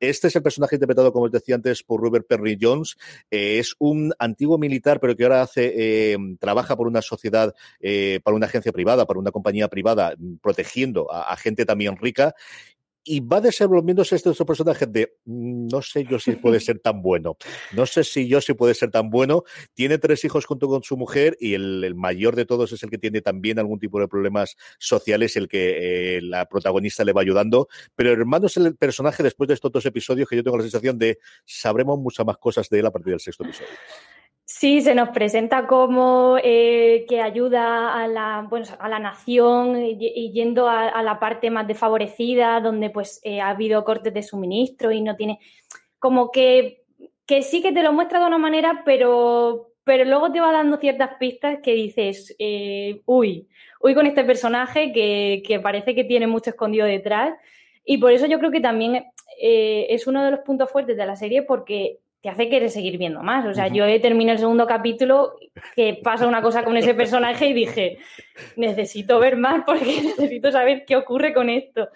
Este 0.01 0.29
es 0.29 0.37
el 0.37 0.43
personaje 0.43 0.77
interpretado, 0.77 1.13
como 1.13 1.27
os 1.27 1.33
decía 1.33 1.55
antes, 1.55 1.83
por 1.83 2.01
Robert 2.01 2.27
Perry 2.27 2.59
Jones. 2.61 2.97
Eh, 3.31 3.59
es 3.59 3.75
un 3.79 4.13
antiguo 4.19 4.59
militar, 4.59 5.01
pero 5.01 5.17
que 5.17 5.25
ahora 5.25 5.43
hace, 5.43 5.73
eh, 5.75 6.17
trabaja 6.39 6.77
por 6.77 6.87
una 6.87 7.03
sociedad, 7.03 7.55
eh, 7.81 8.21
para 8.23 8.37
una 8.37 8.47
agencia 8.47 8.73
privada, 8.73 9.07
para 9.07 9.19
una 9.19 9.31
compañía 9.31 9.69
privada, 9.69 10.15
protegiendo 10.41 11.13
a, 11.13 11.33
a 11.33 11.37
gente 11.37 11.65
también 11.65 11.97
rica 11.97 12.35
y 13.05 13.21
va 13.21 13.41
desenvolviéndose 13.41 14.17
este 14.17 14.29
otro 14.29 14.47
personaje 14.47 14.87
de 14.87 15.17
mm, 15.25 15.67
no 15.69 15.83
sé 15.83 16.05
yo 16.05 16.19
si 16.19 16.33
puede 16.33 16.61
ser 16.61 16.79
tan 16.79 17.03
bueno, 17.03 17.37
no 17.73 17.87
sé 17.87 18.05
si 18.05 18.29
yo 18.29 18.41
si 18.41 18.55
puede 18.55 18.75
ser 18.75 18.91
tan 18.91 19.11
bueno. 19.11 19.45
Tiene 19.75 19.99
tres 19.99 20.25
hijos 20.25 20.45
junto 20.47 20.69
con 20.69 20.83
su 20.83 20.97
mujer 20.97 21.37
y 21.41 21.55
el, 21.55 21.85
el 21.85 21.95
mayor 21.95 22.37
de 22.37 22.45
todos 22.45 22.73
es 22.73 22.83
el 22.83 22.91
que 22.91 22.99
tiene 22.99 23.21
también 23.21 23.59
algún 23.59 23.79
tipo 23.79 24.01
de 24.01 24.09
problemas 24.09 24.57
sociales, 24.79 25.37
el 25.37 25.49
que 25.49 26.17
eh, 26.17 26.23
la 26.23 26.47
protagonista 26.47 27.05
le 27.05 27.13
va 27.13 27.23
ayudando. 27.23 27.69
Pero 27.95 28.13
el 28.13 28.21
hermano 28.21 28.47
es 28.47 28.57
el 28.57 28.77
personaje 28.77 29.23
después 29.23 29.49
de 29.49 29.55
estos 29.55 29.73
dos 29.73 29.87
episodios 29.87 30.29
que 30.29 30.37
yo 30.37 30.43
tengo 30.43 30.57
la 30.57 30.63
sensación 30.63 30.99
de 30.99 31.19
sabremos 31.45 31.99
muchas 31.99 32.27
más 32.27 32.39
cosas 32.39 32.69
de 32.69 32.81
él 32.81 32.87
a 32.87 32.91
partir 32.91 33.13
del 33.13 33.21
sexto 33.21 33.45
episodio. 33.45 33.71
Sí, 34.45 34.81
se 34.83 34.95
nos 34.95 35.11
presenta 35.11 35.67
como 35.67 36.37
eh, 36.43 37.07
que 37.09 37.21
ayuda 37.21 37.95
a 38.03 38.07
la, 38.09 38.47
bueno, 38.51 38.67
a 38.79 38.89
la 38.89 38.99
nación 38.99 39.77
y, 39.77 40.33
yendo 40.33 40.69
a, 40.69 40.89
a, 40.89 41.03
la 41.03 41.19
parte 41.21 41.51
más 41.51 41.67
desfavorecida, 41.67 42.61
donde 42.61 42.91
pues 42.91 43.21
eh, 43.23 43.41
ha 43.41 43.51
habido 43.51 43.85
cortes 43.85 44.13
de 44.13 44.23
suministro 44.23 44.91
y 44.93 45.01
no 45.01 45.17
tiene. 45.17 45.39
Como 45.99 46.31
que, 46.31 46.85
que 47.27 47.43
sí 47.43 47.63
que 47.63 47.73
te 47.73 47.83
lo 47.83 47.93
muestra 47.93 48.21
de 48.21 48.27
una 48.27 48.39
manera, 48.39 48.83
pero, 48.85 49.73
pero 49.85 50.05
luego 50.05 50.33
te 50.33 50.41
va 50.41 50.53
dando 50.53 50.77
ciertas 50.77 51.17
pistas 51.19 51.61
que 51.63 51.73
dices, 51.73 52.35
eh, 52.39 53.01
uy, 53.07 53.49
uy 53.81 53.95
con 53.95 54.07
este 54.07 54.25
personaje 54.25 54.93
que, 54.93 55.43
que, 55.47 55.61
parece 55.61 55.95
que 55.95 56.05
tiene 56.05 56.27
mucho 56.27 56.51
escondido 56.51 56.87
detrás. 56.87 57.35
Y 57.85 57.99
por 57.99 58.13
eso 58.13 58.27
yo 58.27 58.39
creo 58.39 58.51
que 58.51 58.61
también 58.61 59.05
eh, 59.41 59.87
es 59.89 60.07
uno 60.07 60.25
de 60.25 60.33
los 60.33 60.41
puntos 60.41 60.71
fuertes 60.71 60.97
de 60.97 61.07
la 61.07 61.17
serie, 61.17 61.43
porque 61.43 62.01
te 62.23 62.29
hace 62.29 62.49
querer 62.49 62.71
seguir 62.71 62.99
viendo 62.99 63.23
más. 63.23 63.45
O 63.47 63.53
sea, 63.53 63.67
uh 63.67 63.69
-huh. 63.69 63.75
yo 63.75 63.85
he 63.85 63.99
terminado 64.01 64.35
el 64.35 64.39
segundo 64.39 64.67
capítulo 64.67 65.35
que 65.75 66.01
pasa 66.03 66.27
una 66.27 66.41
cosa 66.41 66.63
con 66.63 66.77
ese 66.77 66.95
personaje 66.95 67.49
y 67.49 67.53
dije, 67.53 67.99
necesito 68.57 69.19
ver 69.19 69.37
más 69.37 69.65
porque 69.67 69.85
necesito 70.17 70.53
saber 70.53 70.85
qué 70.87 70.97
ocurre 70.97 71.35
con 71.35 71.51
esto. 71.51 71.89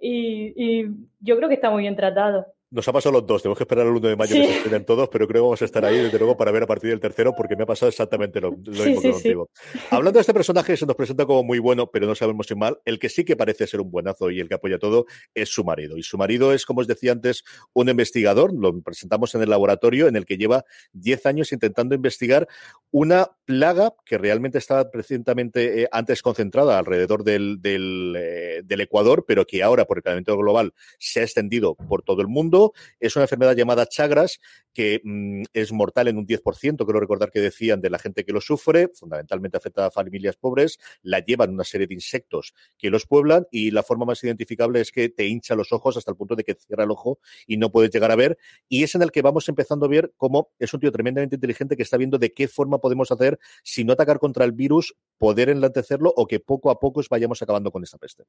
Y, 0.00 0.54
y 0.56 0.86
yo 1.20 1.36
creo 1.36 1.48
que 1.48 1.56
está 1.56 1.70
muy 1.70 1.82
bien 1.82 1.94
tratado. 1.94 2.46
Nos 2.70 2.86
ha 2.86 2.92
pasado 2.92 3.14
los 3.14 3.26
dos, 3.26 3.42
tenemos 3.42 3.58
que 3.58 3.64
esperar 3.64 3.84
el 3.84 3.92
1 3.92 4.08
de 4.08 4.16
mayo 4.16 4.34
sí. 4.34 4.40
que 4.40 4.46
se 4.46 4.56
estrenen 4.58 4.84
todos, 4.84 5.08
pero 5.08 5.26
creo 5.26 5.40
que 5.40 5.44
vamos 5.44 5.62
a 5.62 5.64
estar 5.64 5.84
ahí 5.84 5.98
desde 5.98 6.18
luego 6.18 6.36
para 6.36 6.52
ver 6.52 6.62
a 6.62 6.66
partir 6.66 6.90
del 6.90 7.00
tercero 7.00 7.34
porque 7.36 7.56
me 7.56 7.64
ha 7.64 7.66
pasado 7.66 7.88
exactamente 7.88 8.40
lo, 8.40 8.50
lo 8.50 8.74
sí, 8.84 8.90
mismo 8.90 9.02
que 9.02 9.10
contigo. 9.10 9.50
Sí. 9.52 9.78
Hablando 9.90 10.18
de 10.18 10.20
este 10.20 10.32
personaje, 10.32 10.76
se 10.76 10.86
nos 10.86 10.94
presenta 10.94 11.26
como 11.26 11.42
muy 11.42 11.58
bueno, 11.58 11.90
pero 11.90 12.06
no 12.06 12.14
sabemos 12.14 12.46
si 12.46 12.54
mal. 12.54 12.78
El 12.84 13.00
que 13.00 13.08
sí 13.08 13.24
que 13.24 13.34
parece 13.34 13.66
ser 13.66 13.80
un 13.80 13.90
buenazo 13.90 14.30
y 14.30 14.38
el 14.38 14.48
que 14.48 14.54
apoya 14.54 14.78
todo 14.78 15.06
es 15.34 15.48
su 15.48 15.64
marido. 15.64 15.98
Y 15.98 16.04
su 16.04 16.16
marido 16.16 16.52
es, 16.52 16.64
como 16.64 16.80
os 16.80 16.86
decía 16.86 17.10
antes, 17.10 17.42
un 17.72 17.88
investigador. 17.88 18.54
Lo 18.54 18.80
presentamos 18.82 19.34
en 19.34 19.42
el 19.42 19.50
laboratorio 19.50 20.06
en 20.06 20.14
el 20.14 20.24
que 20.24 20.36
lleva 20.36 20.64
10 20.92 21.26
años 21.26 21.52
intentando 21.52 21.96
investigar 21.96 22.46
una 22.92 23.30
plaga 23.50 23.92
que 24.06 24.16
realmente 24.16 24.58
estaba 24.58 24.88
recientemente 24.92 25.82
eh, 25.82 25.88
antes 25.90 26.22
concentrada 26.22 26.78
alrededor 26.78 27.24
del, 27.24 27.60
del, 27.60 28.14
eh, 28.16 28.62
del 28.64 28.80
Ecuador, 28.80 29.24
pero 29.26 29.44
que 29.44 29.64
ahora 29.64 29.86
por 29.86 29.98
el 29.98 30.04
calentamiento 30.04 30.38
global 30.38 30.72
se 31.00 31.18
ha 31.18 31.24
extendido 31.24 31.74
por 31.74 32.04
todo 32.04 32.22
el 32.22 32.28
mundo 32.28 32.72
es 33.00 33.16
una 33.16 33.24
enfermedad 33.24 33.56
llamada 33.56 33.86
Chagras 33.86 34.38
que 34.72 35.00
mmm, 35.02 35.42
es 35.52 35.72
mortal 35.72 36.08
en 36.08 36.18
un 36.18 36.26
10%, 36.26 36.86
creo 36.86 37.00
recordar 37.00 37.30
que 37.30 37.40
decían, 37.40 37.80
de 37.80 37.90
la 37.90 37.98
gente 37.98 38.24
que 38.24 38.32
lo 38.32 38.40
sufre, 38.40 38.88
fundamentalmente 38.94 39.56
afecta 39.56 39.86
a 39.86 39.90
familias 39.90 40.36
pobres, 40.36 40.78
la 41.02 41.20
llevan 41.20 41.50
una 41.50 41.64
serie 41.64 41.86
de 41.86 41.94
insectos 41.94 42.54
que 42.78 42.90
los 42.90 43.06
pueblan 43.06 43.46
y 43.50 43.70
la 43.70 43.82
forma 43.82 44.04
más 44.04 44.22
identificable 44.22 44.80
es 44.80 44.92
que 44.92 45.08
te 45.08 45.26
hincha 45.26 45.54
los 45.54 45.72
ojos 45.72 45.96
hasta 45.96 46.10
el 46.10 46.16
punto 46.16 46.36
de 46.36 46.44
que 46.44 46.54
cierra 46.54 46.84
el 46.84 46.90
ojo 46.90 47.18
y 47.46 47.56
no 47.56 47.70
puedes 47.72 47.90
llegar 47.90 48.10
a 48.10 48.16
ver. 48.16 48.38
Y 48.68 48.82
es 48.82 48.94
en 48.94 49.02
el 49.02 49.10
que 49.10 49.22
vamos 49.22 49.48
empezando 49.48 49.86
a 49.86 49.88
ver 49.88 50.12
cómo 50.16 50.50
es 50.58 50.72
un 50.72 50.80
tío 50.80 50.92
tremendamente 50.92 51.36
inteligente 51.36 51.76
que 51.76 51.82
está 51.82 51.96
viendo 51.96 52.18
de 52.18 52.32
qué 52.32 52.48
forma 52.48 52.78
podemos 52.78 53.10
hacer, 53.10 53.38
si 53.62 53.84
no 53.84 53.92
atacar 53.92 54.18
contra 54.18 54.44
el 54.44 54.52
virus, 54.52 54.94
poder 55.18 55.48
enlantecerlo 55.48 56.12
o 56.16 56.26
que 56.26 56.40
poco 56.40 56.70
a 56.70 56.78
poco 56.78 57.00
vayamos 57.10 57.42
acabando 57.42 57.70
con 57.70 57.82
esta 57.82 57.98
peste. 57.98 58.24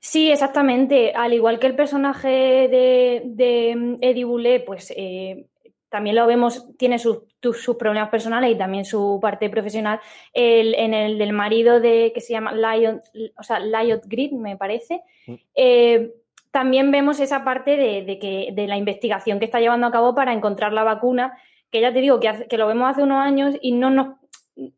Sí, 0.00 0.30
exactamente. 0.30 1.12
Al 1.12 1.32
igual 1.32 1.58
que 1.58 1.66
el 1.66 1.76
personaje 1.76 2.28
de, 2.28 3.22
de 3.26 3.96
Eddie 4.00 4.24
Boulé, 4.24 4.60
pues 4.60 4.92
eh, 4.96 5.46
también 5.90 6.16
lo 6.16 6.26
vemos, 6.26 6.66
tiene 6.78 6.98
sus, 6.98 7.18
sus, 7.42 7.76
problemas 7.76 8.08
personales 8.10 8.50
y 8.52 8.56
también 8.56 8.84
su 8.84 9.18
parte 9.20 9.50
profesional. 9.50 10.00
El, 10.32 10.74
en 10.76 10.94
el 10.94 11.18
del 11.18 11.32
marido 11.32 11.80
de 11.80 12.12
que 12.14 12.20
se 12.20 12.32
llama 12.32 12.52
Lion, 12.52 13.02
o 13.36 13.42
sea, 13.42 13.58
Liot 13.58 14.06
Grid, 14.06 14.32
me 14.32 14.56
parece. 14.56 15.02
Mm. 15.26 15.34
Eh, 15.54 16.12
también 16.50 16.90
vemos 16.90 17.20
esa 17.20 17.44
parte 17.44 17.76
de, 17.76 18.02
de, 18.02 18.18
que, 18.18 18.50
de 18.52 18.66
la 18.66 18.76
investigación 18.76 19.38
que 19.38 19.44
está 19.44 19.60
llevando 19.60 19.86
a 19.86 19.92
cabo 19.92 20.14
para 20.14 20.32
encontrar 20.32 20.72
la 20.72 20.84
vacuna, 20.84 21.36
que 21.70 21.80
ya 21.80 21.92
te 21.92 22.00
digo 22.00 22.20
que, 22.20 22.28
hace, 22.28 22.46
que 22.46 22.58
lo 22.58 22.66
vemos 22.66 22.88
hace 22.88 23.02
unos 23.02 23.20
años 23.24 23.56
y 23.60 23.72
no, 23.72 23.90
nos, 23.90 24.16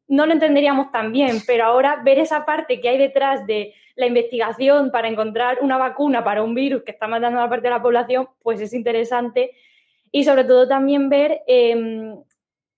no 0.09 0.27
lo 0.27 0.33
entenderíamos 0.33 0.91
tan 0.93 1.13
bien, 1.13 1.39
pero 1.47 1.65
ahora 1.65 2.01
ver 2.03 2.19
esa 2.19 2.45
parte 2.45 2.81
que 2.81 2.89
hay 2.89 2.99
detrás 2.99 3.47
de 3.47 3.75
la 3.97 4.07
investigación 4.07 4.91
para 4.91 5.09
encontrar 5.09 5.59
una 5.61 5.77
vacuna 5.77 6.25
para 6.25 6.43
un 6.43 6.55
virus 6.55 6.83
que 6.83 6.93
está 6.93 7.07
matando 7.07 7.39
a 7.39 7.45
la 7.45 7.51
parte 7.51 7.69
de 7.69 7.75
la 7.75 7.83
población, 7.83 8.29
pues 8.43 8.61
es 8.61 8.73
interesante. 8.73 9.53
Y 10.13 10.25
sobre 10.25 10.45
todo 10.45 10.69
también 10.69 11.09
ver 11.09 11.41
eh, 11.47 12.15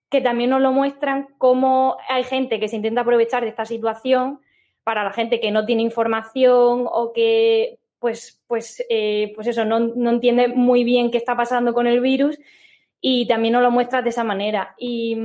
que 0.09 0.21
también 0.21 0.51
nos 0.51 0.61
lo 0.61 0.71
muestran 0.71 1.27
cómo 1.39 1.97
hay 2.09 2.23
gente 2.23 2.61
que 2.61 2.69
se 2.69 2.77
intenta 2.77 3.01
aprovechar 3.01 3.43
de 3.43 3.49
esta 3.49 3.67
situación 3.67 4.41
para 4.85 5.03
la 5.03 5.13
gente 5.13 5.41
que 5.41 5.51
no 5.51 5.67
tiene 5.67 5.83
información 5.83 6.87
o 6.89 7.13
que 7.13 7.81
pues, 7.99 8.41
pues, 8.47 8.85
eh, 8.91 9.33
pues 9.35 9.49
eso, 9.49 9.65
no, 9.65 9.81
no, 9.81 10.11
entiende 10.11 10.49
muy 10.49 10.85
bien 10.85 11.11
qué 11.11 11.17
está 11.17 11.37
pasando 11.37 11.75
con 11.75 11.87
el 11.87 12.01
virus 12.01 12.39
y 13.01 13.27
también 13.27 13.55
nos 13.55 13.63
lo 13.63 13.71
muestra 13.71 14.03
de 14.03 14.11
esa 14.11 14.23
manera. 14.23 14.75
Y, 14.79 15.17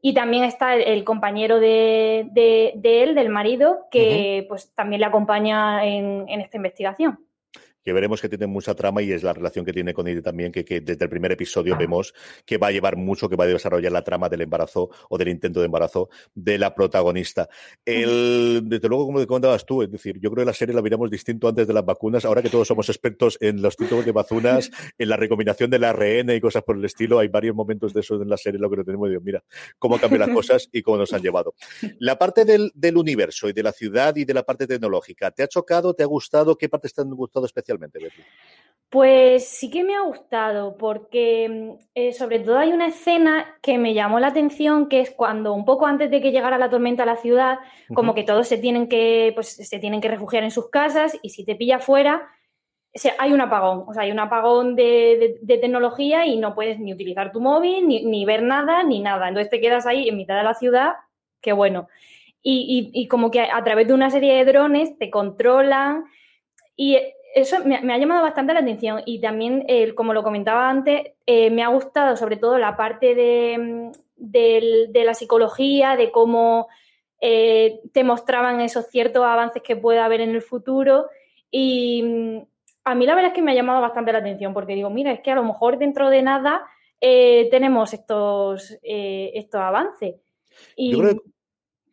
y 0.00 0.14
también 0.14 0.44
está 0.44 0.76
el, 0.76 0.82
el 0.82 1.02
compañero 1.02 1.58
de, 1.58 2.28
de, 2.30 2.74
de, 2.76 3.02
él, 3.02 3.14
del 3.14 3.30
marido, 3.30 3.86
que 3.90 4.42
uh 4.42 4.44
-huh. 4.44 4.48
pues 4.48 4.72
también 4.74 5.00
le 5.00 5.06
acompaña 5.06 5.84
en, 5.84 6.26
en 6.28 6.40
esta 6.40 6.58
investigación 6.58 7.18
que 7.88 7.92
veremos 7.94 8.20
que 8.20 8.28
tiene 8.28 8.46
mucha 8.46 8.74
trama 8.74 9.00
y 9.00 9.12
es 9.12 9.22
la 9.22 9.32
relación 9.32 9.64
que 9.64 9.72
tiene 9.72 9.94
con 9.94 10.06
ella 10.08 10.20
también, 10.20 10.52
que, 10.52 10.62
que, 10.62 10.82
desde 10.82 11.04
el 11.04 11.08
primer 11.08 11.32
episodio 11.32 11.74
vemos 11.74 12.12
que 12.44 12.58
va 12.58 12.66
a 12.66 12.70
llevar 12.70 12.98
mucho, 12.98 13.30
que 13.30 13.36
va 13.36 13.44
a 13.44 13.46
desarrollar 13.46 13.90
la 13.90 14.04
trama 14.04 14.28
del 14.28 14.42
embarazo 14.42 14.90
o 15.08 15.16
del 15.16 15.28
intento 15.28 15.60
de 15.60 15.66
embarazo 15.66 16.10
de 16.34 16.58
la 16.58 16.74
protagonista. 16.74 17.48
El, 17.86 18.60
desde 18.64 18.88
luego, 18.88 19.06
como 19.06 19.20
te 19.20 19.26
comentabas 19.26 19.64
tú, 19.64 19.82
es 19.82 19.90
decir, 19.90 20.20
yo 20.20 20.30
creo 20.30 20.42
que 20.42 20.50
la 20.50 20.52
serie 20.52 20.74
la 20.74 20.82
miramos 20.82 21.10
distinto 21.10 21.48
antes 21.48 21.66
de 21.66 21.72
las 21.72 21.82
vacunas, 21.82 22.26
ahora 22.26 22.42
que 22.42 22.50
todos 22.50 22.68
somos 22.68 22.90
expertos 22.90 23.38
en 23.40 23.62
los 23.62 23.74
títulos 23.74 24.04
de 24.04 24.12
vacunas, 24.12 24.70
en 24.98 25.08
la 25.08 25.16
recombinación 25.16 25.70
del 25.70 25.84
ARN 25.84 26.28
y 26.28 26.40
cosas 26.42 26.64
por 26.64 26.76
el 26.76 26.84
estilo, 26.84 27.18
hay 27.20 27.28
varios 27.28 27.56
momentos 27.56 27.94
de 27.94 28.00
eso 28.00 28.20
en 28.20 28.28
la 28.28 28.36
serie, 28.36 28.60
lo 28.60 28.68
que 28.68 28.76
no 28.76 28.84
tenemos, 28.84 29.08
digo, 29.08 29.22
mira, 29.22 29.42
cómo 29.78 29.98
cambian 29.98 30.20
las 30.20 30.28
cosas 30.28 30.68
y 30.72 30.82
cómo 30.82 30.98
nos 30.98 31.10
han 31.14 31.22
llevado. 31.22 31.54
La 32.00 32.18
parte 32.18 32.44
del, 32.44 32.70
del 32.74 32.98
universo 32.98 33.48
y 33.48 33.54
de 33.54 33.62
la 33.62 33.72
ciudad 33.72 34.14
y 34.16 34.26
de 34.26 34.34
la 34.34 34.42
parte 34.42 34.66
tecnológica, 34.66 35.30
¿te 35.30 35.42
ha 35.42 35.48
chocado, 35.48 35.94
te 35.94 36.02
ha 36.02 36.06
gustado? 36.06 36.58
¿Qué 36.58 36.68
partes 36.68 36.92
te 36.92 37.00
han 37.00 37.08
gustado 37.10 37.46
especialmente? 37.46 37.77
Betty? 37.78 38.06
Pues 38.90 39.46
sí 39.46 39.70
que 39.70 39.84
me 39.84 39.94
ha 39.94 40.00
gustado, 40.00 40.78
porque 40.78 41.76
eh, 41.94 42.12
sobre 42.14 42.38
todo 42.38 42.58
hay 42.58 42.72
una 42.72 42.86
escena 42.86 43.58
que 43.60 43.76
me 43.76 43.92
llamó 43.92 44.18
la 44.18 44.28
atención, 44.28 44.88
que 44.88 45.00
es 45.00 45.10
cuando 45.10 45.52
un 45.52 45.66
poco 45.66 45.84
antes 45.84 46.10
de 46.10 46.22
que 46.22 46.32
llegara 46.32 46.56
la 46.56 46.70
tormenta 46.70 47.02
a 47.02 47.06
la 47.06 47.16
ciudad, 47.16 47.58
uh 47.58 47.92
-huh. 47.92 47.94
como 47.94 48.14
que 48.14 48.24
todos 48.24 48.48
se 48.48 48.56
tienen 48.56 48.88
que, 48.88 49.32
pues, 49.34 49.48
se 49.48 49.78
tienen 49.78 50.00
que 50.00 50.08
refugiar 50.08 50.42
en 50.42 50.50
sus 50.50 50.70
casas 50.70 51.18
y 51.22 51.28
si 51.28 51.44
te 51.44 51.54
pilla 51.54 51.80
fuera, 51.80 52.28
o 52.94 52.98
sea, 52.98 53.12
hay 53.18 53.34
un 53.34 53.42
apagón, 53.42 53.84
o 53.86 53.92
sea, 53.92 54.04
hay 54.04 54.10
un 54.10 54.20
apagón 54.20 54.74
de, 54.74 54.82
de, 55.20 55.38
de 55.42 55.58
tecnología 55.58 56.24
y 56.24 56.38
no 56.38 56.54
puedes 56.54 56.78
ni 56.80 56.94
utilizar 56.94 57.30
tu 57.30 57.40
móvil, 57.42 57.86
ni, 57.86 58.06
ni, 58.06 58.24
ver 58.24 58.42
nada, 58.42 58.82
ni 58.84 59.00
nada. 59.00 59.28
Entonces 59.28 59.50
te 59.50 59.60
quedas 59.60 59.84
ahí 59.84 60.08
en 60.08 60.16
mitad 60.16 60.38
de 60.38 60.44
la 60.44 60.54
ciudad, 60.54 60.94
qué 61.42 61.52
bueno. 61.52 61.88
Y, 62.42 62.90
y, 62.94 63.02
y 63.02 63.06
como 63.06 63.30
que 63.30 63.40
a, 63.40 63.54
a 63.54 63.62
través 63.64 63.86
de 63.86 63.92
una 63.92 64.08
serie 64.08 64.34
de 64.34 64.50
drones 64.50 64.96
te 64.96 65.10
controlan 65.10 66.04
y 66.74 66.96
eso 67.34 67.64
me, 67.64 67.80
me, 67.82 67.92
ha 67.94 67.98
llamado 67.98 68.22
bastante 68.22 68.54
la 68.54 68.60
atención 68.60 69.02
y 69.06 69.20
también, 69.20 69.64
eh, 69.68 69.94
como 69.94 70.12
lo 70.14 70.22
comentaba 70.22 70.68
antes, 70.68 71.12
eh, 71.26 71.50
me 71.50 71.62
ha 71.62 71.68
gustado 71.68 72.16
sobre 72.16 72.36
todo 72.36 72.58
la 72.58 72.76
parte 72.76 73.14
de, 73.14 73.92
de, 74.16 74.86
de 74.88 75.04
la 75.04 75.14
psicología, 75.14 75.96
de 75.96 76.10
cómo 76.10 76.68
eh, 77.20 77.80
te 77.92 78.04
mostraban 78.04 78.60
esos 78.60 78.86
ciertos 78.86 79.24
avances 79.24 79.62
que 79.62 79.76
puede 79.76 79.98
haber 79.98 80.20
en 80.20 80.30
el 80.30 80.42
futuro 80.42 81.06
y 81.50 82.02
a 82.84 82.94
mí 82.94 83.06
la 83.06 83.14
verdad 83.14 83.30
es 83.32 83.34
que 83.34 83.42
me 83.42 83.52
ha 83.52 83.54
llamado 83.54 83.80
bastante 83.80 84.12
la 84.12 84.18
atención 84.18 84.54
porque 84.54 84.74
digo, 84.74 84.88
mira, 84.90 85.12
es 85.12 85.20
que 85.20 85.30
a 85.30 85.34
lo 85.34 85.44
mejor 85.44 85.78
dentro 85.78 86.10
de 86.10 86.22
nada 86.22 86.64
eh, 87.00 87.48
tenemos 87.50 87.92
estos, 87.92 88.76
estos 88.82 89.60
avances. 89.60 90.16
Y, 90.76 90.92
Yo 90.92 90.98
creo 90.98 91.14
que- 91.14 91.30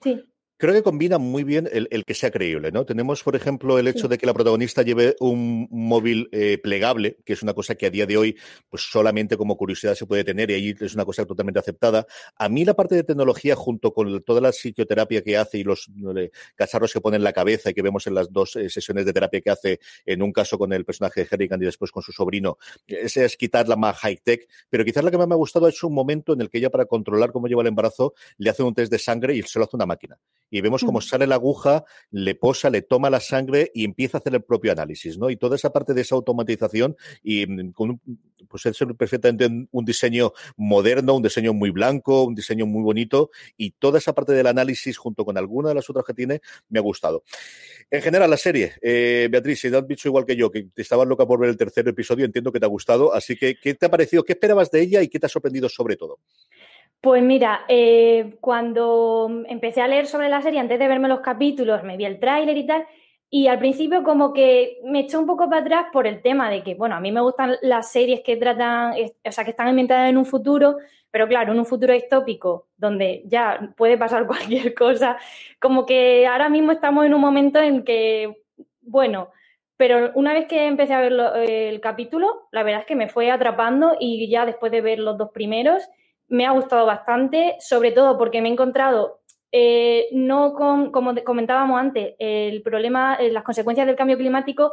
Sí. 0.02 0.24
Creo 0.58 0.74
que 0.74 0.84
combina 0.84 1.18
muy 1.18 1.44
bien 1.44 1.68
el, 1.70 1.90
el 1.92 2.06
que 2.06 2.14
sea 2.14 2.32
creíble, 2.32 2.72
¿no? 2.72 2.86
Tenemos, 2.86 3.22
por 3.24 3.36
ejemplo, 3.36 3.78
el 3.78 3.90
hecho 3.90 4.04
Sí. 4.04 4.08
de 4.08 4.18
que 4.18 4.26
la 4.26 4.34
protagonista 4.34 4.84
lleve 4.84 5.14
un 5.20 5.68
móvil 5.70 6.30
eh, 6.32 6.58
plegable, 6.64 7.18
que 7.26 7.34
es 7.34 7.44
una 7.44 7.54
cosa 7.54 7.76
que 7.76 7.88
a 7.88 7.90
día 7.90 8.06
de 8.06 8.16
hoy, 8.16 8.38
pues 8.70 8.84
solamente 8.90 9.36
como 9.36 9.58
curiosidad 9.58 9.96
se 9.96 10.06
puede 10.06 10.24
tener 10.24 10.50
y 10.52 10.54
ahí 10.54 10.74
es 10.80 10.94
una 10.96 11.04
cosa 11.04 11.26
totalmente 11.26 11.60
aceptada. 11.60 12.06
A 12.38 12.48
mí 12.48 12.64
la 12.64 12.74
parte 12.74 12.96
de 12.96 13.04
tecnología, 13.04 13.54
junto 13.58 13.94
con 13.94 14.24
toda 14.24 14.40
la 14.40 14.52
psicoterapia 14.54 15.22
que 15.24 15.36
hace 15.36 15.58
y 15.58 15.64
los 15.66 15.90
eh, 16.16 16.30
cacharros 16.56 16.94
que 16.94 17.02
pone 17.02 17.18
en 17.18 17.24
la 17.26 17.34
cabeza 17.34 17.72
y 17.72 17.74
que 17.74 17.82
vemos 17.82 18.08
en 18.08 18.14
las 18.14 18.32
dos 18.32 18.56
eh, 18.56 18.70
sesiones 18.70 19.06
de 19.06 19.12
terapia 19.12 19.42
que 19.42 19.50
hace, 19.50 19.80
en 20.06 20.22
un 20.22 20.32
caso 20.32 20.58
con 20.58 20.72
el 20.72 20.86
personaje 20.86 21.22
de 21.22 21.28
Harrigan 21.32 21.62
y 21.62 21.66
después 21.66 21.92
con 21.92 22.02
su 22.02 22.14
sobrino, 22.14 22.58
ese 22.88 23.26
es 23.26 23.36
quitarla 23.36 23.76
más 23.76 23.98
high-tech, 23.98 24.48
pero 24.70 24.86
quizás 24.86 25.04
la 25.04 25.12
que 25.12 25.18
más 25.18 25.28
me 25.28 25.34
ha 25.34 25.38
gustado 25.38 25.68
es 25.68 25.84
un 25.84 25.94
momento 25.94 26.32
en 26.32 26.40
el 26.40 26.50
que 26.50 26.60
ella, 26.60 26.70
para 26.70 26.86
controlar 26.86 27.34
cómo 27.34 27.48
lleva 27.48 27.62
el 27.62 27.68
embarazo, 27.68 28.14
le 28.38 28.50
hace 28.50 28.64
un 28.64 28.74
test 28.74 28.90
de 28.90 29.00
sangre 29.00 29.36
y 29.36 29.42
se 29.42 29.60
lo 29.60 29.66
hace 29.66 29.76
una 29.76 29.86
máquina 29.86 30.18
y 30.50 30.62
vemos 30.62 30.84
cómo 30.84 31.02
sale 31.02 31.28
la 31.28 31.36
aguja, 31.36 31.84
le 32.12 32.36
posa, 32.36 32.70
le 32.70 32.82
toma 32.82 33.10
la 33.10 33.20
sangre 33.20 33.72
y 33.74 33.84
empieza 33.86 34.18
a 34.18 34.20
hacer 34.20 34.34
el 34.36 34.44
propio 34.44 34.72
análisis, 34.72 35.18
¿no? 35.18 35.30
Y 35.30 35.38
toda 35.38 35.56
esa 35.56 35.72
parte 35.72 35.94
de 35.94 36.02
esa 36.02 36.16
automatización 36.16 36.96
y 37.24 37.46
mm, 37.48 37.72
con 37.72 37.90
un, 37.92 38.02
pues 38.48 38.66
es 38.68 38.78
perfectamente 38.98 39.48
un- 39.48 39.68
un 39.72 39.86
diseño 39.86 40.32
moderno, 40.58 41.16
un 41.16 41.24
diseño 41.24 41.54
muy 41.54 41.72
blanco, 41.72 42.24
un 42.24 42.36
diseño 42.36 42.66
muy 42.66 42.84
bonito 42.84 43.32
y 43.58 43.72
toda 43.72 43.98
esa 43.98 44.14
parte 44.14 44.34
del 44.34 44.48
análisis 44.48 44.98
junto 44.98 45.26
con 45.26 45.38
alguna 45.38 45.70
de 45.70 45.76
las 45.76 45.90
otras 45.90 46.06
que 46.06 46.14
tiene 46.14 46.42
me 46.70 46.80
ha 46.80 46.82
gustado. 46.82 47.24
En 47.92 48.02
general, 48.02 48.30
la 48.30 48.38
serie, 48.38 48.74
eh, 48.82 49.28
Beatriz, 49.32 49.60
si 49.62 49.70
te 49.70 49.78
has 49.78 49.88
dicho 49.88 50.08
igual 50.08 50.26
que 50.26 50.36
yo, 50.36 50.52
que 50.52 50.64
te 50.74 50.82
estabas 50.82 51.08
loca 51.08 51.26
por 51.26 51.40
ver 51.40 51.50
el 51.50 51.58
tercer 51.58 51.88
episodio, 51.88 52.26
entiendo 52.26 52.52
que 52.52 52.60
te 52.60 52.66
ha 52.66 52.70
gustado, 52.70 53.14
así 53.14 53.36
que 53.36 53.56
¿qué 53.62 53.74
te 53.76 53.86
ha 53.86 53.92
parecido? 53.92 54.24
¿Qué 54.24 54.34
esperabas 54.34 54.72
de 54.72 54.82
ella 54.82 55.02
y 55.02 55.08
qué 55.08 55.20
te 55.20 55.26
ha 55.26 55.30
sorprendido 55.30 55.70
sobre 55.70 55.96
todo? 55.96 56.20
Pues 57.02 57.22
mira, 57.22 57.66
eh, 57.68 58.38
cuando 58.42 59.30
empecé 59.48 59.82
a 59.82 59.88
leer 59.88 60.08
sobre 60.08 60.28
la 60.28 60.42
serie, 60.42 60.60
antes 60.60 60.80
de 60.80 60.88
verme 60.88 61.08
los 61.08 61.20
capítulos, 61.20 61.84
me 61.84 61.98
vi 61.98 62.06
el 62.06 62.20
tráiler 62.20 62.58
y 62.58 62.66
tal, 62.66 62.86
y 63.30 63.48
al 63.48 63.60
principio 63.60 64.04
como 64.04 64.34
que 64.34 64.80
me 64.84 65.02
echó 65.02 65.20
un 65.20 65.28
poco 65.28 65.48
para 65.48 65.62
atrás 65.62 65.86
por 65.94 66.08
el 66.08 66.22
tema 66.24 66.50
de 66.50 66.64
que, 66.64 66.74
bueno, 66.74 66.96
a 66.96 67.00
mí 67.00 67.12
me 67.12 67.22
gustan 67.22 67.58
las 67.62 67.92
series 67.92 68.22
que 68.22 68.38
tratan, 68.38 68.94
o 69.24 69.32
sea, 69.32 69.44
que 69.44 69.52
están 69.52 69.68
ambientadas 69.68 70.10
en 70.10 70.18
un 70.18 70.26
futuro, 70.26 70.78
pero 71.12 71.28
claro, 71.28 71.52
en 71.54 71.60
un 71.60 71.66
futuro 71.66 71.94
distópico, 71.94 72.70
donde 72.76 73.22
ya 73.28 73.74
puede 73.78 73.98
pasar 74.00 74.26
cualquier 74.28 74.74
cosa, 74.74 75.18
como 75.60 75.86
que 75.86 76.26
ahora 76.26 76.50
mismo 76.50 76.72
estamos 76.72 77.06
en 77.06 77.14
un 77.14 77.22
momento 77.22 77.60
en 77.60 77.84
que, 77.84 78.42
bueno, 78.82 79.30
pero 79.78 80.12
una 80.16 80.34
vez 80.34 80.48
que 80.48 80.66
empecé 80.66 80.94
a 80.94 81.02
ver 81.02 81.14
el 81.50 81.82
capítulo, 81.82 82.48
la 82.52 82.64
verdad 82.64 82.82
es 82.82 82.88
que 82.88 82.96
me 82.96 83.10
fue 83.10 83.30
atrapando 83.30 83.96
y 84.00 84.28
ya 84.30 84.46
después 84.46 84.72
de 84.72 84.82
ver 84.82 85.00
los 85.00 85.18
dos 85.18 85.30
primeros, 85.32 85.84
me 86.28 86.46
ha 86.46 86.52
gustado 86.52 86.86
bastante, 86.86 87.56
sobre 87.60 87.92
todo 87.92 88.18
porque 88.18 88.42
me 88.42 88.50
he 88.50 88.52
encontrado, 88.52 89.22
eh, 89.52 90.08
no 90.12 90.54
con, 90.54 90.92
como 90.92 91.14
comentábamos 91.24 91.80
antes, 91.80 92.16
el 92.20 92.62
problema, 92.62 93.16
eh, 93.16 93.32
las 93.32 93.44
consecuencias 93.44 93.88
del 93.88 93.96
cambio 93.96 94.18
climático 94.18 94.72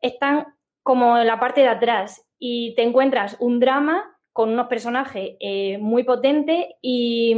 están 0.00 0.46
como 0.82 1.18
en 1.18 1.26
la 1.26 1.40
parte 1.40 1.62
de 1.62 1.68
atrás 1.68 2.26
y 2.38 2.74
te 2.74 2.82
encuentras 2.82 3.36
un 3.40 3.60
drama 3.60 4.04
con 4.32 4.50
unos 4.50 4.66
personajes 4.66 5.36
eh, 5.40 5.78
muy 5.78 6.02
potentes 6.02 6.66
y, 6.82 7.36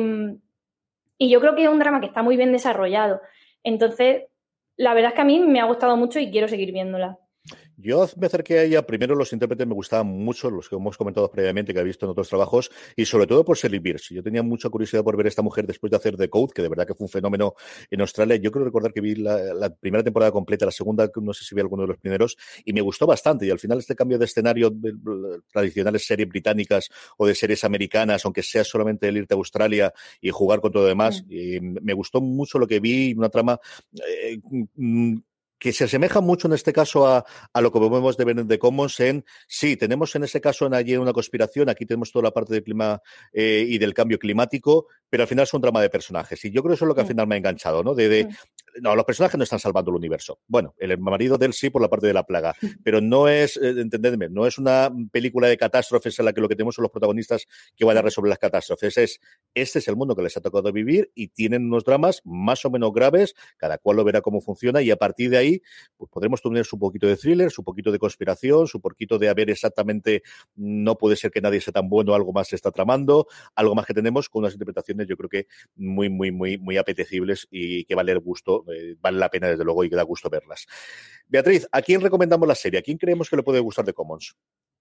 y 1.18 1.30
yo 1.30 1.40
creo 1.40 1.54
que 1.54 1.64
es 1.64 1.68
un 1.68 1.78
drama 1.78 2.00
que 2.00 2.06
está 2.06 2.23
muy 2.23 2.37
bien 2.37 2.52
desarrollado. 2.52 3.20
Entonces, 3.62 4.25
la 4.76 4.94
verdad 4.94 5.11
es 5.11 5.14
que 5.14 5.20
a 5.20 5.26
mí 5.26 5.40
me 5.40 5.61
ha 5.61 5.66
gustado 5.66 5.96
mucho 5.96 6.18
y 6.18 6.30
quiero 6.30 6.49
seguir 6.49 6.73
viéndola. 6.73 7.18
Yo 7.78 8.09
me 8.16 8.26
acerqué 8.26 8.59
a 8.59 8.62
ella, 8.62 8.87
primero 8.87 9.14
los 9.14 9.33
intérpretes 9.33 9.66
me 9.66 9.75
gustaban 9.75 10.06
mucho, 10.06 10.50
los 10.50 10.68
que 10.68 10.76
hemos 10.76 10.97
comentado 10.97 11.30
previamente, 11.30 11.75
que 11.75 11.80
he 11.80 11.85
visto 11.85 12.06
en 12.06 12.11
otros 12.11 12.28
trabajos, 12.28 12.71
y 12.97 13.04
sobre 13.04 13.26
todo 13.26 13.45
por 13.45 13.59
Sally 13.59 13.78
Bierce. 13.78 14.14
Yo 14.14 14.23
tenía 14.23 14.42
mucha 14.42 14.71
curiosidad 14.71 15.04
por 15.04 15.16
ver 15.16 15.26
a 15.26 15.28
esta 15.28 15.42
mujer 15.42 15.66
después 15.66 15.90
de 15.90 15.97
hacer 15.97 16.16
The 16.16 16.30
Code, 16.30 16.52
que 16.54 16.62
de 16.62 16.68
verdad 16.68 16.87
que 16.87 16.95
fue 16.95 17.04
un 17.04 17.11
fenómeno 17.11 17.54
en 17.90 18.00
Australia. 18.00 18.37
Yo 18.37 18.50
creo 18.50 18.64
recordar 18.64 18.92
que 18.92 19.00
vi 19.00 19.16
la, 19.16 19.53
la 19.55 19.74
primera 19.74 20.03
temporada 20.03 20.33
completa, 20.33 20.64
la 20.64 20.72
segunda, 20.72 21.11
no 21.16 21.35
sé 21.35 21.44
si 21.44 21.55
vi 21.55 21.61
alguno 21.61 21.83
de 21.83 21.88
los 21.88 21.98
primeros, 21.98 22.37
y 22.64 22.72
me 22.72 22.81
gustó 22.81 23.07
bastante. 23.07 23.46
Y 23.46 23.50
al 23.50 23.59
final 23.59 23.79
este 23.79 23.94
cambio 23.94 24.18
de 24.18 24.24
escenario 24.24 24.70
de 24.70 24.94
tradicionales 25.53 26.07
series 26.07 26.29
británicas 26.29 26.88
o 27.18 27.27
de 27.27 27.35
series 27.35 27.62
americanas, 27.64 28.24
aunque 28.24 28.42
sea 28.42 28.64
solamente 28.64 29.07
el 29.09 29.18
irte 29.18 29.35
a 29.35 29.37
Australia 29.37 29.92
y 30.20 30.31
jugar 30.31 30.61
con 30.61 30.72
todo 30.72 30.85
lo 30.85 30.88
demás, 30.88 31.24
y 31.29 31.61
me 31.61 31.92
gustó 31.92 32.20
mucho 32.20 32.59
lo 32.59 32.66
que 32.66 32.81
vi, 32.81 33.12
una 33.14 33.29
trama... 33.29 33.59
eh, 33.92 34.38
mm, 34.77 35.16
que 35.59 35.73
se 35.73 35.85
asemeja 35.85 36.21
mucho 36.21 36.49
en 36.49 36.55
este 36.55 36.73
caso 36.73 37.07
a, 37.07 37.25
a 37.53 37.61
lo 37.61 37.73
que 37.73 37.79
vemos 37.79 38.16
de 38.16 38.25
Bennett 38.25 38.47
de 38.47 38.59
Commons 38.59 39.01
en, 39.01 39.25
sí, 39.49 39.77
tenemos 39.77 40.14
en 40.14 40.25
ese 40.25 40.40
caso 40.40 40.66
en 40.66 40.75
allí 40.75 40.97
una 40.97 41.12
conspiración, 41.12 41.69
aquí 41.69 41.87
tenemos 41.87 42.12
toda 42.12 42.25
la 42.25 42.31
parte 42.33 42.53
del 42.55 42.62
clima 42.62 43.01
eh, 43.33 43.64
y 43.66 43.79
del 43.79 43.95
cambio 43.95 44.19
climático, 44.19 44.87
pero 45.09 45.23
al 45.23 45.29
final 45.29 45.45
es 45.45 45.55
un 45.55 45.61
drama 45.62 45.81
de 45.81 45.88
personajes. 45.90 46.45
Y 46.45 46.51
yo 46.51 46.62
creo 46.62 46.73
que 46.73 46.75
eso 46.75 46.85
es 46.85 46.88
lo 46.88 46.95
que 46.95 47.01
al 47.01 47.07
Sí. 47.07 47.12
final 47.12 47.27
me 47.27 47.37
ha 47.37 47.38
enganchado, 47.38 47.83
¿no? 47.83 47.95
De, 47.95 48.09
de, 48.09 48.23
Sí. 48.31 48.37
No, 48.80 48.94
los 48.94 49.04
personajes 49.04 49.38
no 49.38 49.44
están 49.44 49.58
salvando 49.58 49.90
el 49.90 49.96
universo. 49.96 50.40
Bueno, 50.46 50.74
el 50.78 50.98
marido 50.98 51.38
de 51.38 51.46
él 51.46 51.52
sí 51.52 51.70
por 51.70 51.82
la 51.82 51.88
parte 51.88 52.06
de 52.06 52.12
la 52.12 52.24
plaga, 52.24 52.54
pero 52.84 53.00
no 53.00 53.28
es, 53.28 53.56
eh, 53.56 53.74
entendedme, 53.78 54.28
no 54.28 54.46
es 54.46 54.58
una 54.58 54.90
película 55.10 55.48
de 55.48 55.56
catástrofes 55.56 56.18
en 56.18 56.24
la 56.24 56.32
que 56.32 56.40
lo 56.40 56.48
que 56.48 56.56
tenemos 56.56 56.74
son 56.74 56.82
los 56.82 56.90
protagonistas 56.90 57.46
que 57.76 57.84
van 57.84 57.96
a 57.96 58.02
resolver 58.02 58.28
las 58.28 58.38
catástrofes. 58.38 58.96
Es, 58.98 59.20
este 59.54 59.78
es 59.78 59.88
el 59.88 59.96
mundo 59.96 60.14
que 60.14 60.22
les 60.22 60.36
ha 60.36 60.40
tocado 60.40 60.72
vivir 60.72 61.10
y 61.14 61.28
tienen 61.28 61.66
unos 61.66 61.84
dramas 61.84 62.20
más 62.24 62.64
o 62.64 62.70
menos 62.70 62.92
graves, 62.92 63.34
cada 63.56 63.78
cual 63.78 63.96
lo 63.96 64.04
verá 64.04 64.20
cómo 64.20 64.40
funciona 64.40 64.82
y 64.82 64.90
a 64.90 64.96
partir 64.96 65.30
de 65.30 65.38
ahí 65.38 65.62
pues 65.96 66.10
podremos 66.10 66.42
tener 66.42 66.64
su 66.64 66.78
poquito 66.78 67.06
de 67.06 67.16
thriller, 67.16 67.50
su 67.50 67.64
poquito 67.64 67.92
de 67.92 67.98
conspiración, 67.98 68.66
su 68.66 68.80
poquito 68.80 69.18
de 69.18 69.28
haber 69.28 69.50
exactamente, 69.50 70.22
no 70.54 70.96
puede 70.98 71.16
ser 71.16 71.30
que 71.30 71.40
nadie 71.40 71.60
sea 71.60 71.72
tan 71.72 71.88
bueno, 71.88 72.14
algo 72.14 72.32
más 72.32 72.48
se 72.48 72.56
está 72.56 72.70
tramando, 72.70 73.26
algo 73.54 73.74
más 73.74 73.86
que 73.86 73.94
tenemos 73.94 74.28
con 74.28 74.40
unas 74.40 74.52
interpretaciones 74.54 75.06
yo 75.06 75.16
creo 75.16 75.28
que 75.28 75.46
muy, 75.76 76.08
muy, 76.08 76.30
muy, 76.30 76.58
muy 76.58 76.76
apetecibles 76.76 77.46
y 77.50 77.84
que 77.84 77.94
vale 77.94 78.12
el 78.12 78.20
gusto, 78.20 78.64
eh, 78.72 78.96
vale 79.00 79.18
la 79.18 79.29
pena 79.29 79.48
desde 79.48 79.64
luego 79.64 79.85
y 79.85 79.90
que 79.90 79.96
da 79.96 80.02
gusto 80.02 80.31
verlas. 80.31 80.66
Beatriz, 81.26 81.66
¿a 81.72 81.83
quién 81.83 82.00
recomendamos 82.00 82.46
la 82.46 82.55
serie? 82.55 82.79
¿A 82.81 82.83
quién 82.83 82.98
creemos 82.98 83.29
que 83.29 83.37
le 83.37 83.42
puede 83.42 83.61
gustar 83.61 83.85
de 83.85 83.92
Commons? 83.92 84.37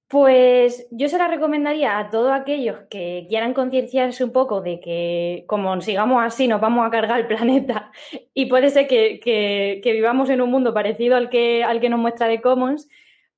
Pues 0.07 0.87
yo 0.91 1.09
se 1.09 1.17
la 1.17 1.27
recomendaría 1.27 1.97
a 1.97 2.11
todos 2.11 2.31
aquellos 2.31 2.77
que 2.91 3.25
quieran 3.27 3.55
concienciarse 3.55 4.23
un 4.23 4.31
poco 4.31 4.61
de 4.61 4.79
que 4.79 5.45
como 5.47 5.81
sigamos 5.81 6.23
así 6.23 6.47
nos 6.47 6.61
vamos 6.61 6.85
a 6.85 6.91
cargar 6.91 7.19
el 7.21 7.27
planeta 7.27 7.91
y 8.33 8.45
puede 8.45 8.69
ser 8.69 8.87
que, 8.87 9.19
que- 9.19 9.81
vivamos 9.93 10.29
en 10.29 10.41
un 10.41 10.51
mundo 10.51 10.75
parecido 10.75 11.15
al 11.15 11.29
que, 11.31 11.63
al 11.63 11.81
que 11.81 11.89
nos 11.89 11.99
muestra 11.99 12.27
The 12.27 12.39
Commons, 12.39 12.87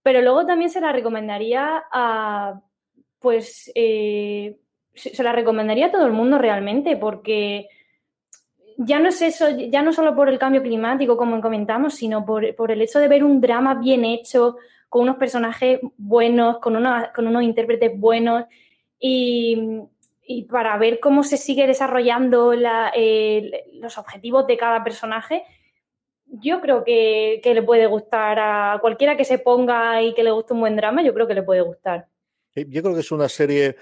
pero 0.04 0.22
luego 0.22 0.46
también 0.46 0.70
se 0.70 0.82
la 0.82 0.92
recomendaría 0.92 1.84
a, 1.90 2.60
pues, 3.20 3.72
eh, 3.74 4.58
se 4.94 5.24
la 5.24 5.32
recomendaría 5.32 5.86
a 5.86 5.92
todo 5.92 6.06
el 6.06 6.12
mundo 6.12 6.38
realmente 6.38 6.98
porque 6.98 7.70
ya 8.78 9.00
no 9.00 9.10
es 9.10 9.22
eso, 9.22 9.50
ya 9.50 9.82
no 9.82 9.92
solo 9.92 10.16
por 10.16 10.30
el 10.30 10.40
cambio 10.40 10.62
climático 10.62 11.18
como 11.18 11.42
comentamos, 11.42 11.96
sino 11.96 12.26
por, 12.26 12.56
por 12.56 12.72
el 12.72 12.82
hecho 12.82 13.00
de 13.00 13.08
ver 13.08 13.24
un 13.24 13.42
drama 13.42 13.76
bien 13.76 14.06
hecho, 14.06 14.58
con 14.90 15.02
unos 15.02 15.18
personajes 15.18 15.80
buenos, 15.98 16.60
con, 16.60 16.76
una- 16.76 17.12
con 17.14 17.28
unos 17.28 17.44
intérpretes 17.44 18.00
buenos 18.00 18.46
y, 19.00 19.82
y 20.26 20.44
para 20.44 20.78
ver 20.78 21.00
cómo 21.00 21.24
se 21.24 21.38
sigue 21.38 21.68
desarrollando 21.68 22.54
la- 22.54 22.90
el- 22.96 23.54
los 23.74 23.98
objetivos 23.98 24.48
de 24.48 24.58
cada 24.58 24.84
personaje, 24.84 25.44
yo 26.30 26.60
creo 26.62 26.84
que, 26.84 27.40
que 27.44 27.54
le 27.54 27.64
puede 27.64 27.88
gustar 27.88 28.38
a 28.40 28.78
cualquiera 28.82 29.16
que 29.18 29.26
se 29.26 29.40
ponga 29.40 30.02
y 30.02 30.14
que 30.14 30.24
le 30.24 30.32
guste 30.32 30.54
un 30.54 30.60
buen 30.60 30.76
drama, 30.76 31.02
yo 31.02 31.14
creo 31.14 31.28
que 31.28 31.34
le 31.34 31.44
puede 31.44 31.62
gustar. 31.62 32.08
Eh, 32.56 32.66
Yo 32.68 32.82
creo 32.82 32.94
que 32.94 33.00
es 33.02 33.12
una 33.12 33.30
serie, 33.30 33.76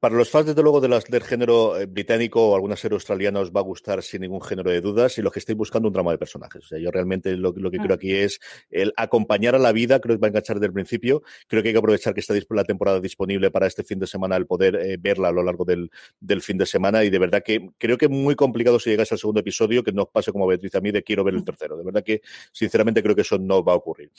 para 0.00 0.14
los 0.14 0.30
fans 0.30 0.46
desde 0.46 0.62
luego 0.62 0.80
de 0.80 0.88
las, 0.88 1.04
del 1.04 1.22
género 1.22 1.78
eh, 1.78 1.86
británico 1.86 2.48
o 2.50 2.54
alguna 2.54 2.76
serie 2.76 2.94
australiana 2.94 3.40
os 3.40 3.50
va 3.50 3.60
a 3.60 3.64
gustar 3.64 4.02
sin 4.02 4.20
ningún 4.20 4.40
género 4.40 4.70
de 4.70 4.80
dudas 4.80 5.18
y 5.18 5.22
los 5.22 5.32
que 5.32 5.40
estéis 5.40 5.56
buscando 5.58 5.88
un 5.88 5.92
drama 5.94 6.12
de 6.12 6.18
personajes. 6.18 6.64
O 6.64 6.68
sea, 6.68 6.78
yo 6.78 6.90
realmente 6.90 7.36
lo, 7.36 7.52
lo 7.56 7.70
que 7.70 7.78
Mm. 7.78 7.82
creo 7.82 7.94
aquí 7.94 8.14
es 8.14 8.40
el 8.70 8.92
acompañar 8.96 9.54
a 9.54 9.58
la 9.58 9.72
vida, 9.72 10.00
creo 10.00 10.16
que 10.16 10.20
va 10.20 10.26
a 10.26 10.30
enganchar 10.30 10.56
desde 10.56 10.66
el 10.66 10.72
principio. 10.72 11.22
Creo 11.46 11.62
que 11.62 11.68
hay 11.70 11.74
que 11.74 11.78
aprovechar 11.78 12.14
que 12.14 12.20
está 12.20 12.34
la 12.50 12.64
temporada 12.64 13.00
disponible 13.00 13.50
para 13.50 13.66
este 13.66 13.82
fin 13.84 13.98
de 13.98 14.06
semana, 14.06 14.36
el 14.36 14.46
poder 14.46 14.76
eh, 14.76 14.96
verla 15.00 15.28
a 15.28 15.32
lo 15.32 15.42
largo 15.42 15.64
del, 15.64 15.90
del 16.20 16.42
fin 16.42 16.58
de 16.58 16.66
semana 16.66 17.04
y 17.04 17.10
de 17.10 17.18
verdad 17.18 17.42
que 17.44 17.70
creo 17.78 17.98
que 17.98 18.06
es 18.06 18.10
muy 18.10 18.34
complicado 18.34 18.78
si 18.78 18.90
llegas 18.90 19.10
al 19.12 19.18
segundo 19.18 19.40
episodio 19.40 19.82
que 19.82 19.92
no 19.92 20.02
os 20.02 20.08
pase 20.10 20.32
como 20.32 20.46
Beatriz 20.46 20.74
a 20.74 20.80
mí 20.80 20.90
de 20.92 21.02
quiero 21.02 21.24
ver 21.24 21.34
el 21.34 21.44
tercero. 21.44 21.76
De 21.76 21.84
verdad 21.84 22.04
que 22.04 22.22
sinceramente 22.52 23.02
creo 23.02 23.14
que 23.14 23.22
eso 23.22 23.38
no 23.38 23.62
va 23.64 23.72
a 23.72 23.76
ocurrir. 23.76 24.10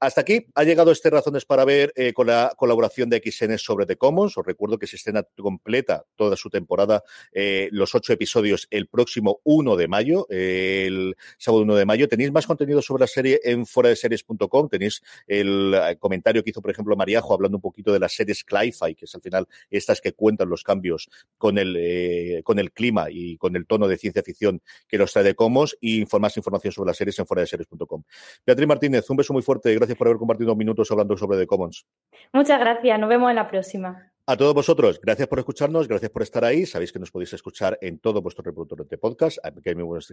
Hasta 0.00 0.22
aquí 0.22 0.46
ha 0.54 0.64
llegado 0.64 0.90
este 0.90 1.10
Razones 1.10 1.44
para 1.44 1.64
Ver 1.64 1.92
eh, 1.96 2.12
con 2.12 2.26
la 2.26 2.52
colaboración 2.56 3.10
de 3.10 3.22
XN 3.24 3.58
sobre 3.58 3.86
The 3.86 3.96
Commons. 3.96 4.36
Os 4.38 4.46
recuerdo 4.46 4.78
que 4.78 4.86
se 4.86 4.96
estrena 4.96 5.25
completa 5.36 6.04
toda 6.16 6.36
su 6.36 6.50
temporada, 6.50 7.02
eh, 7.32 7.68
los 7.72 7.94
ocho 7.94 8.12
episodios, 8.12 8.66
el 8.70 8.88
próximo 8.88 9.40
1 9.44 9.76
de 9.76 9.88
mayo, 9.88 10.26
el 10.28 11.16
sábado 11.38 11.62
1 11.62 11.74
de 11.76 11.84
mayo. 11.84 12.08
Tenéis 12.08 12.32
más 12.32 12.46
contenido 12.46 12.82
sobre 12.82 13.02
la 13.02 13.06
serie 13.06 13.40
en 13.44 13.66
foradeseries.com. 13.66 14.68
Tenéis 14.68 15.02
el 15.26 15.74
eh, 15.74 15.96
comentario 15.98 16.42
que 16.42 16.50
hizo, 16.50 16.62
por 16.62 16.70
ejemplo, 16.70 16.96
Mariajo 16.96 17.34
hablando 17.34 17.58
un 17.58 17.62
poquito 17.62 17.92
de 17.92 18.00
las 18.00 18.12
series 18.14 18.44
Cli-Fi, 18.44 18.94
que 18.94 19.04
es 19.04 19.14
al 19.14 19.20
final 19.20 19.46
estas 19.70 20.00
que 20.00 20.12
cuentan 20.12 20.48
los 20.48 20.62
cambios 20.62 21.08
con 21.38 21.58
el, 21.58 21.76
eh, 21.78 22.42
con 22.44 22.58
el 22.58 22.72
clima 22.72 23.06
y 23.10 23.36
con 23.36 23.56
el 23.56 23.66
tono 23.66 23.88
de 23.88 23.96
ciencia 23.96 24.22
ficción 24.22 24.60
que 24.88 24.98
nos 24.98 25.12
trae 25.12 25.24
de 25.24 25.34
Comos 25.34 25.76
y 25.80 26.04
más 26.18 26.36
información 26.36 26.72
sobre 26.72 26.88
las 26.88 26.96
series 26.96 27.18
en 27.18 27.26
foradeseries.com. 27.26 28.02
Beatriz 28.46 28.66
Martínez, 28.66 29.10
un 29.10 29.16
beso 29.16 29.32
muy 29.32 29.42
fuerte 29.42 29.74
gracias 29.74 29.98
por 29.98 30.08
haber 30.08 30.18
compartido 30.18 30.56
minutos 30.56 30.90
hablando 30.90 31.16
sobre 31.16 31.38
The 31.38 31.46
Commons. 31.46 31.86
Muchas 32.32 32.58
gracias, 32.58 32.98
nos 32.98 33.08
vemos 33.08 33.30
en 33.30 33.36
la 33.36 33.46
próxima. 33.46 34.12
A 34.28 34.36
todos 34.36 34.54
vosotros, 34.54 35.00
gracias 35.00 35.28
por 35.28 35.38
escucharnos, 35.38 35.86
gracias 35.86 36.10
por 36.10 36.22
estar 36.22 36.44
ahí. 36.44 36.66
Sabéis 36.66 36.90
que 36.90 36.98
nos 36.98 37.12
podéis 37.12 37.32
escuchar 37.32 37.78
en 37.80 38.00
todo 38.00 38.20
vuestro 38.20 38.42
reproductor 38.42 38.88
de 38.88 38.98
podcast, 38.98 39.38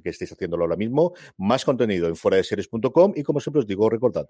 que 0.04 0.10
estéis 0.10 0.32
haciéndolo 0.32 0.66
ahora 0.66 0.76
mismo. 0.76 1.14
Más 1.38 1.66
contenido 1.66 2.08
en 2.08 2.16
foradeseries.com 2.16 3.14
y 3.16 3.24
como 3.24 3.40
siempre 3.40 3.62
os 3.62 3.66
digo, 3.66 3.90
recordad. 3.90 4.30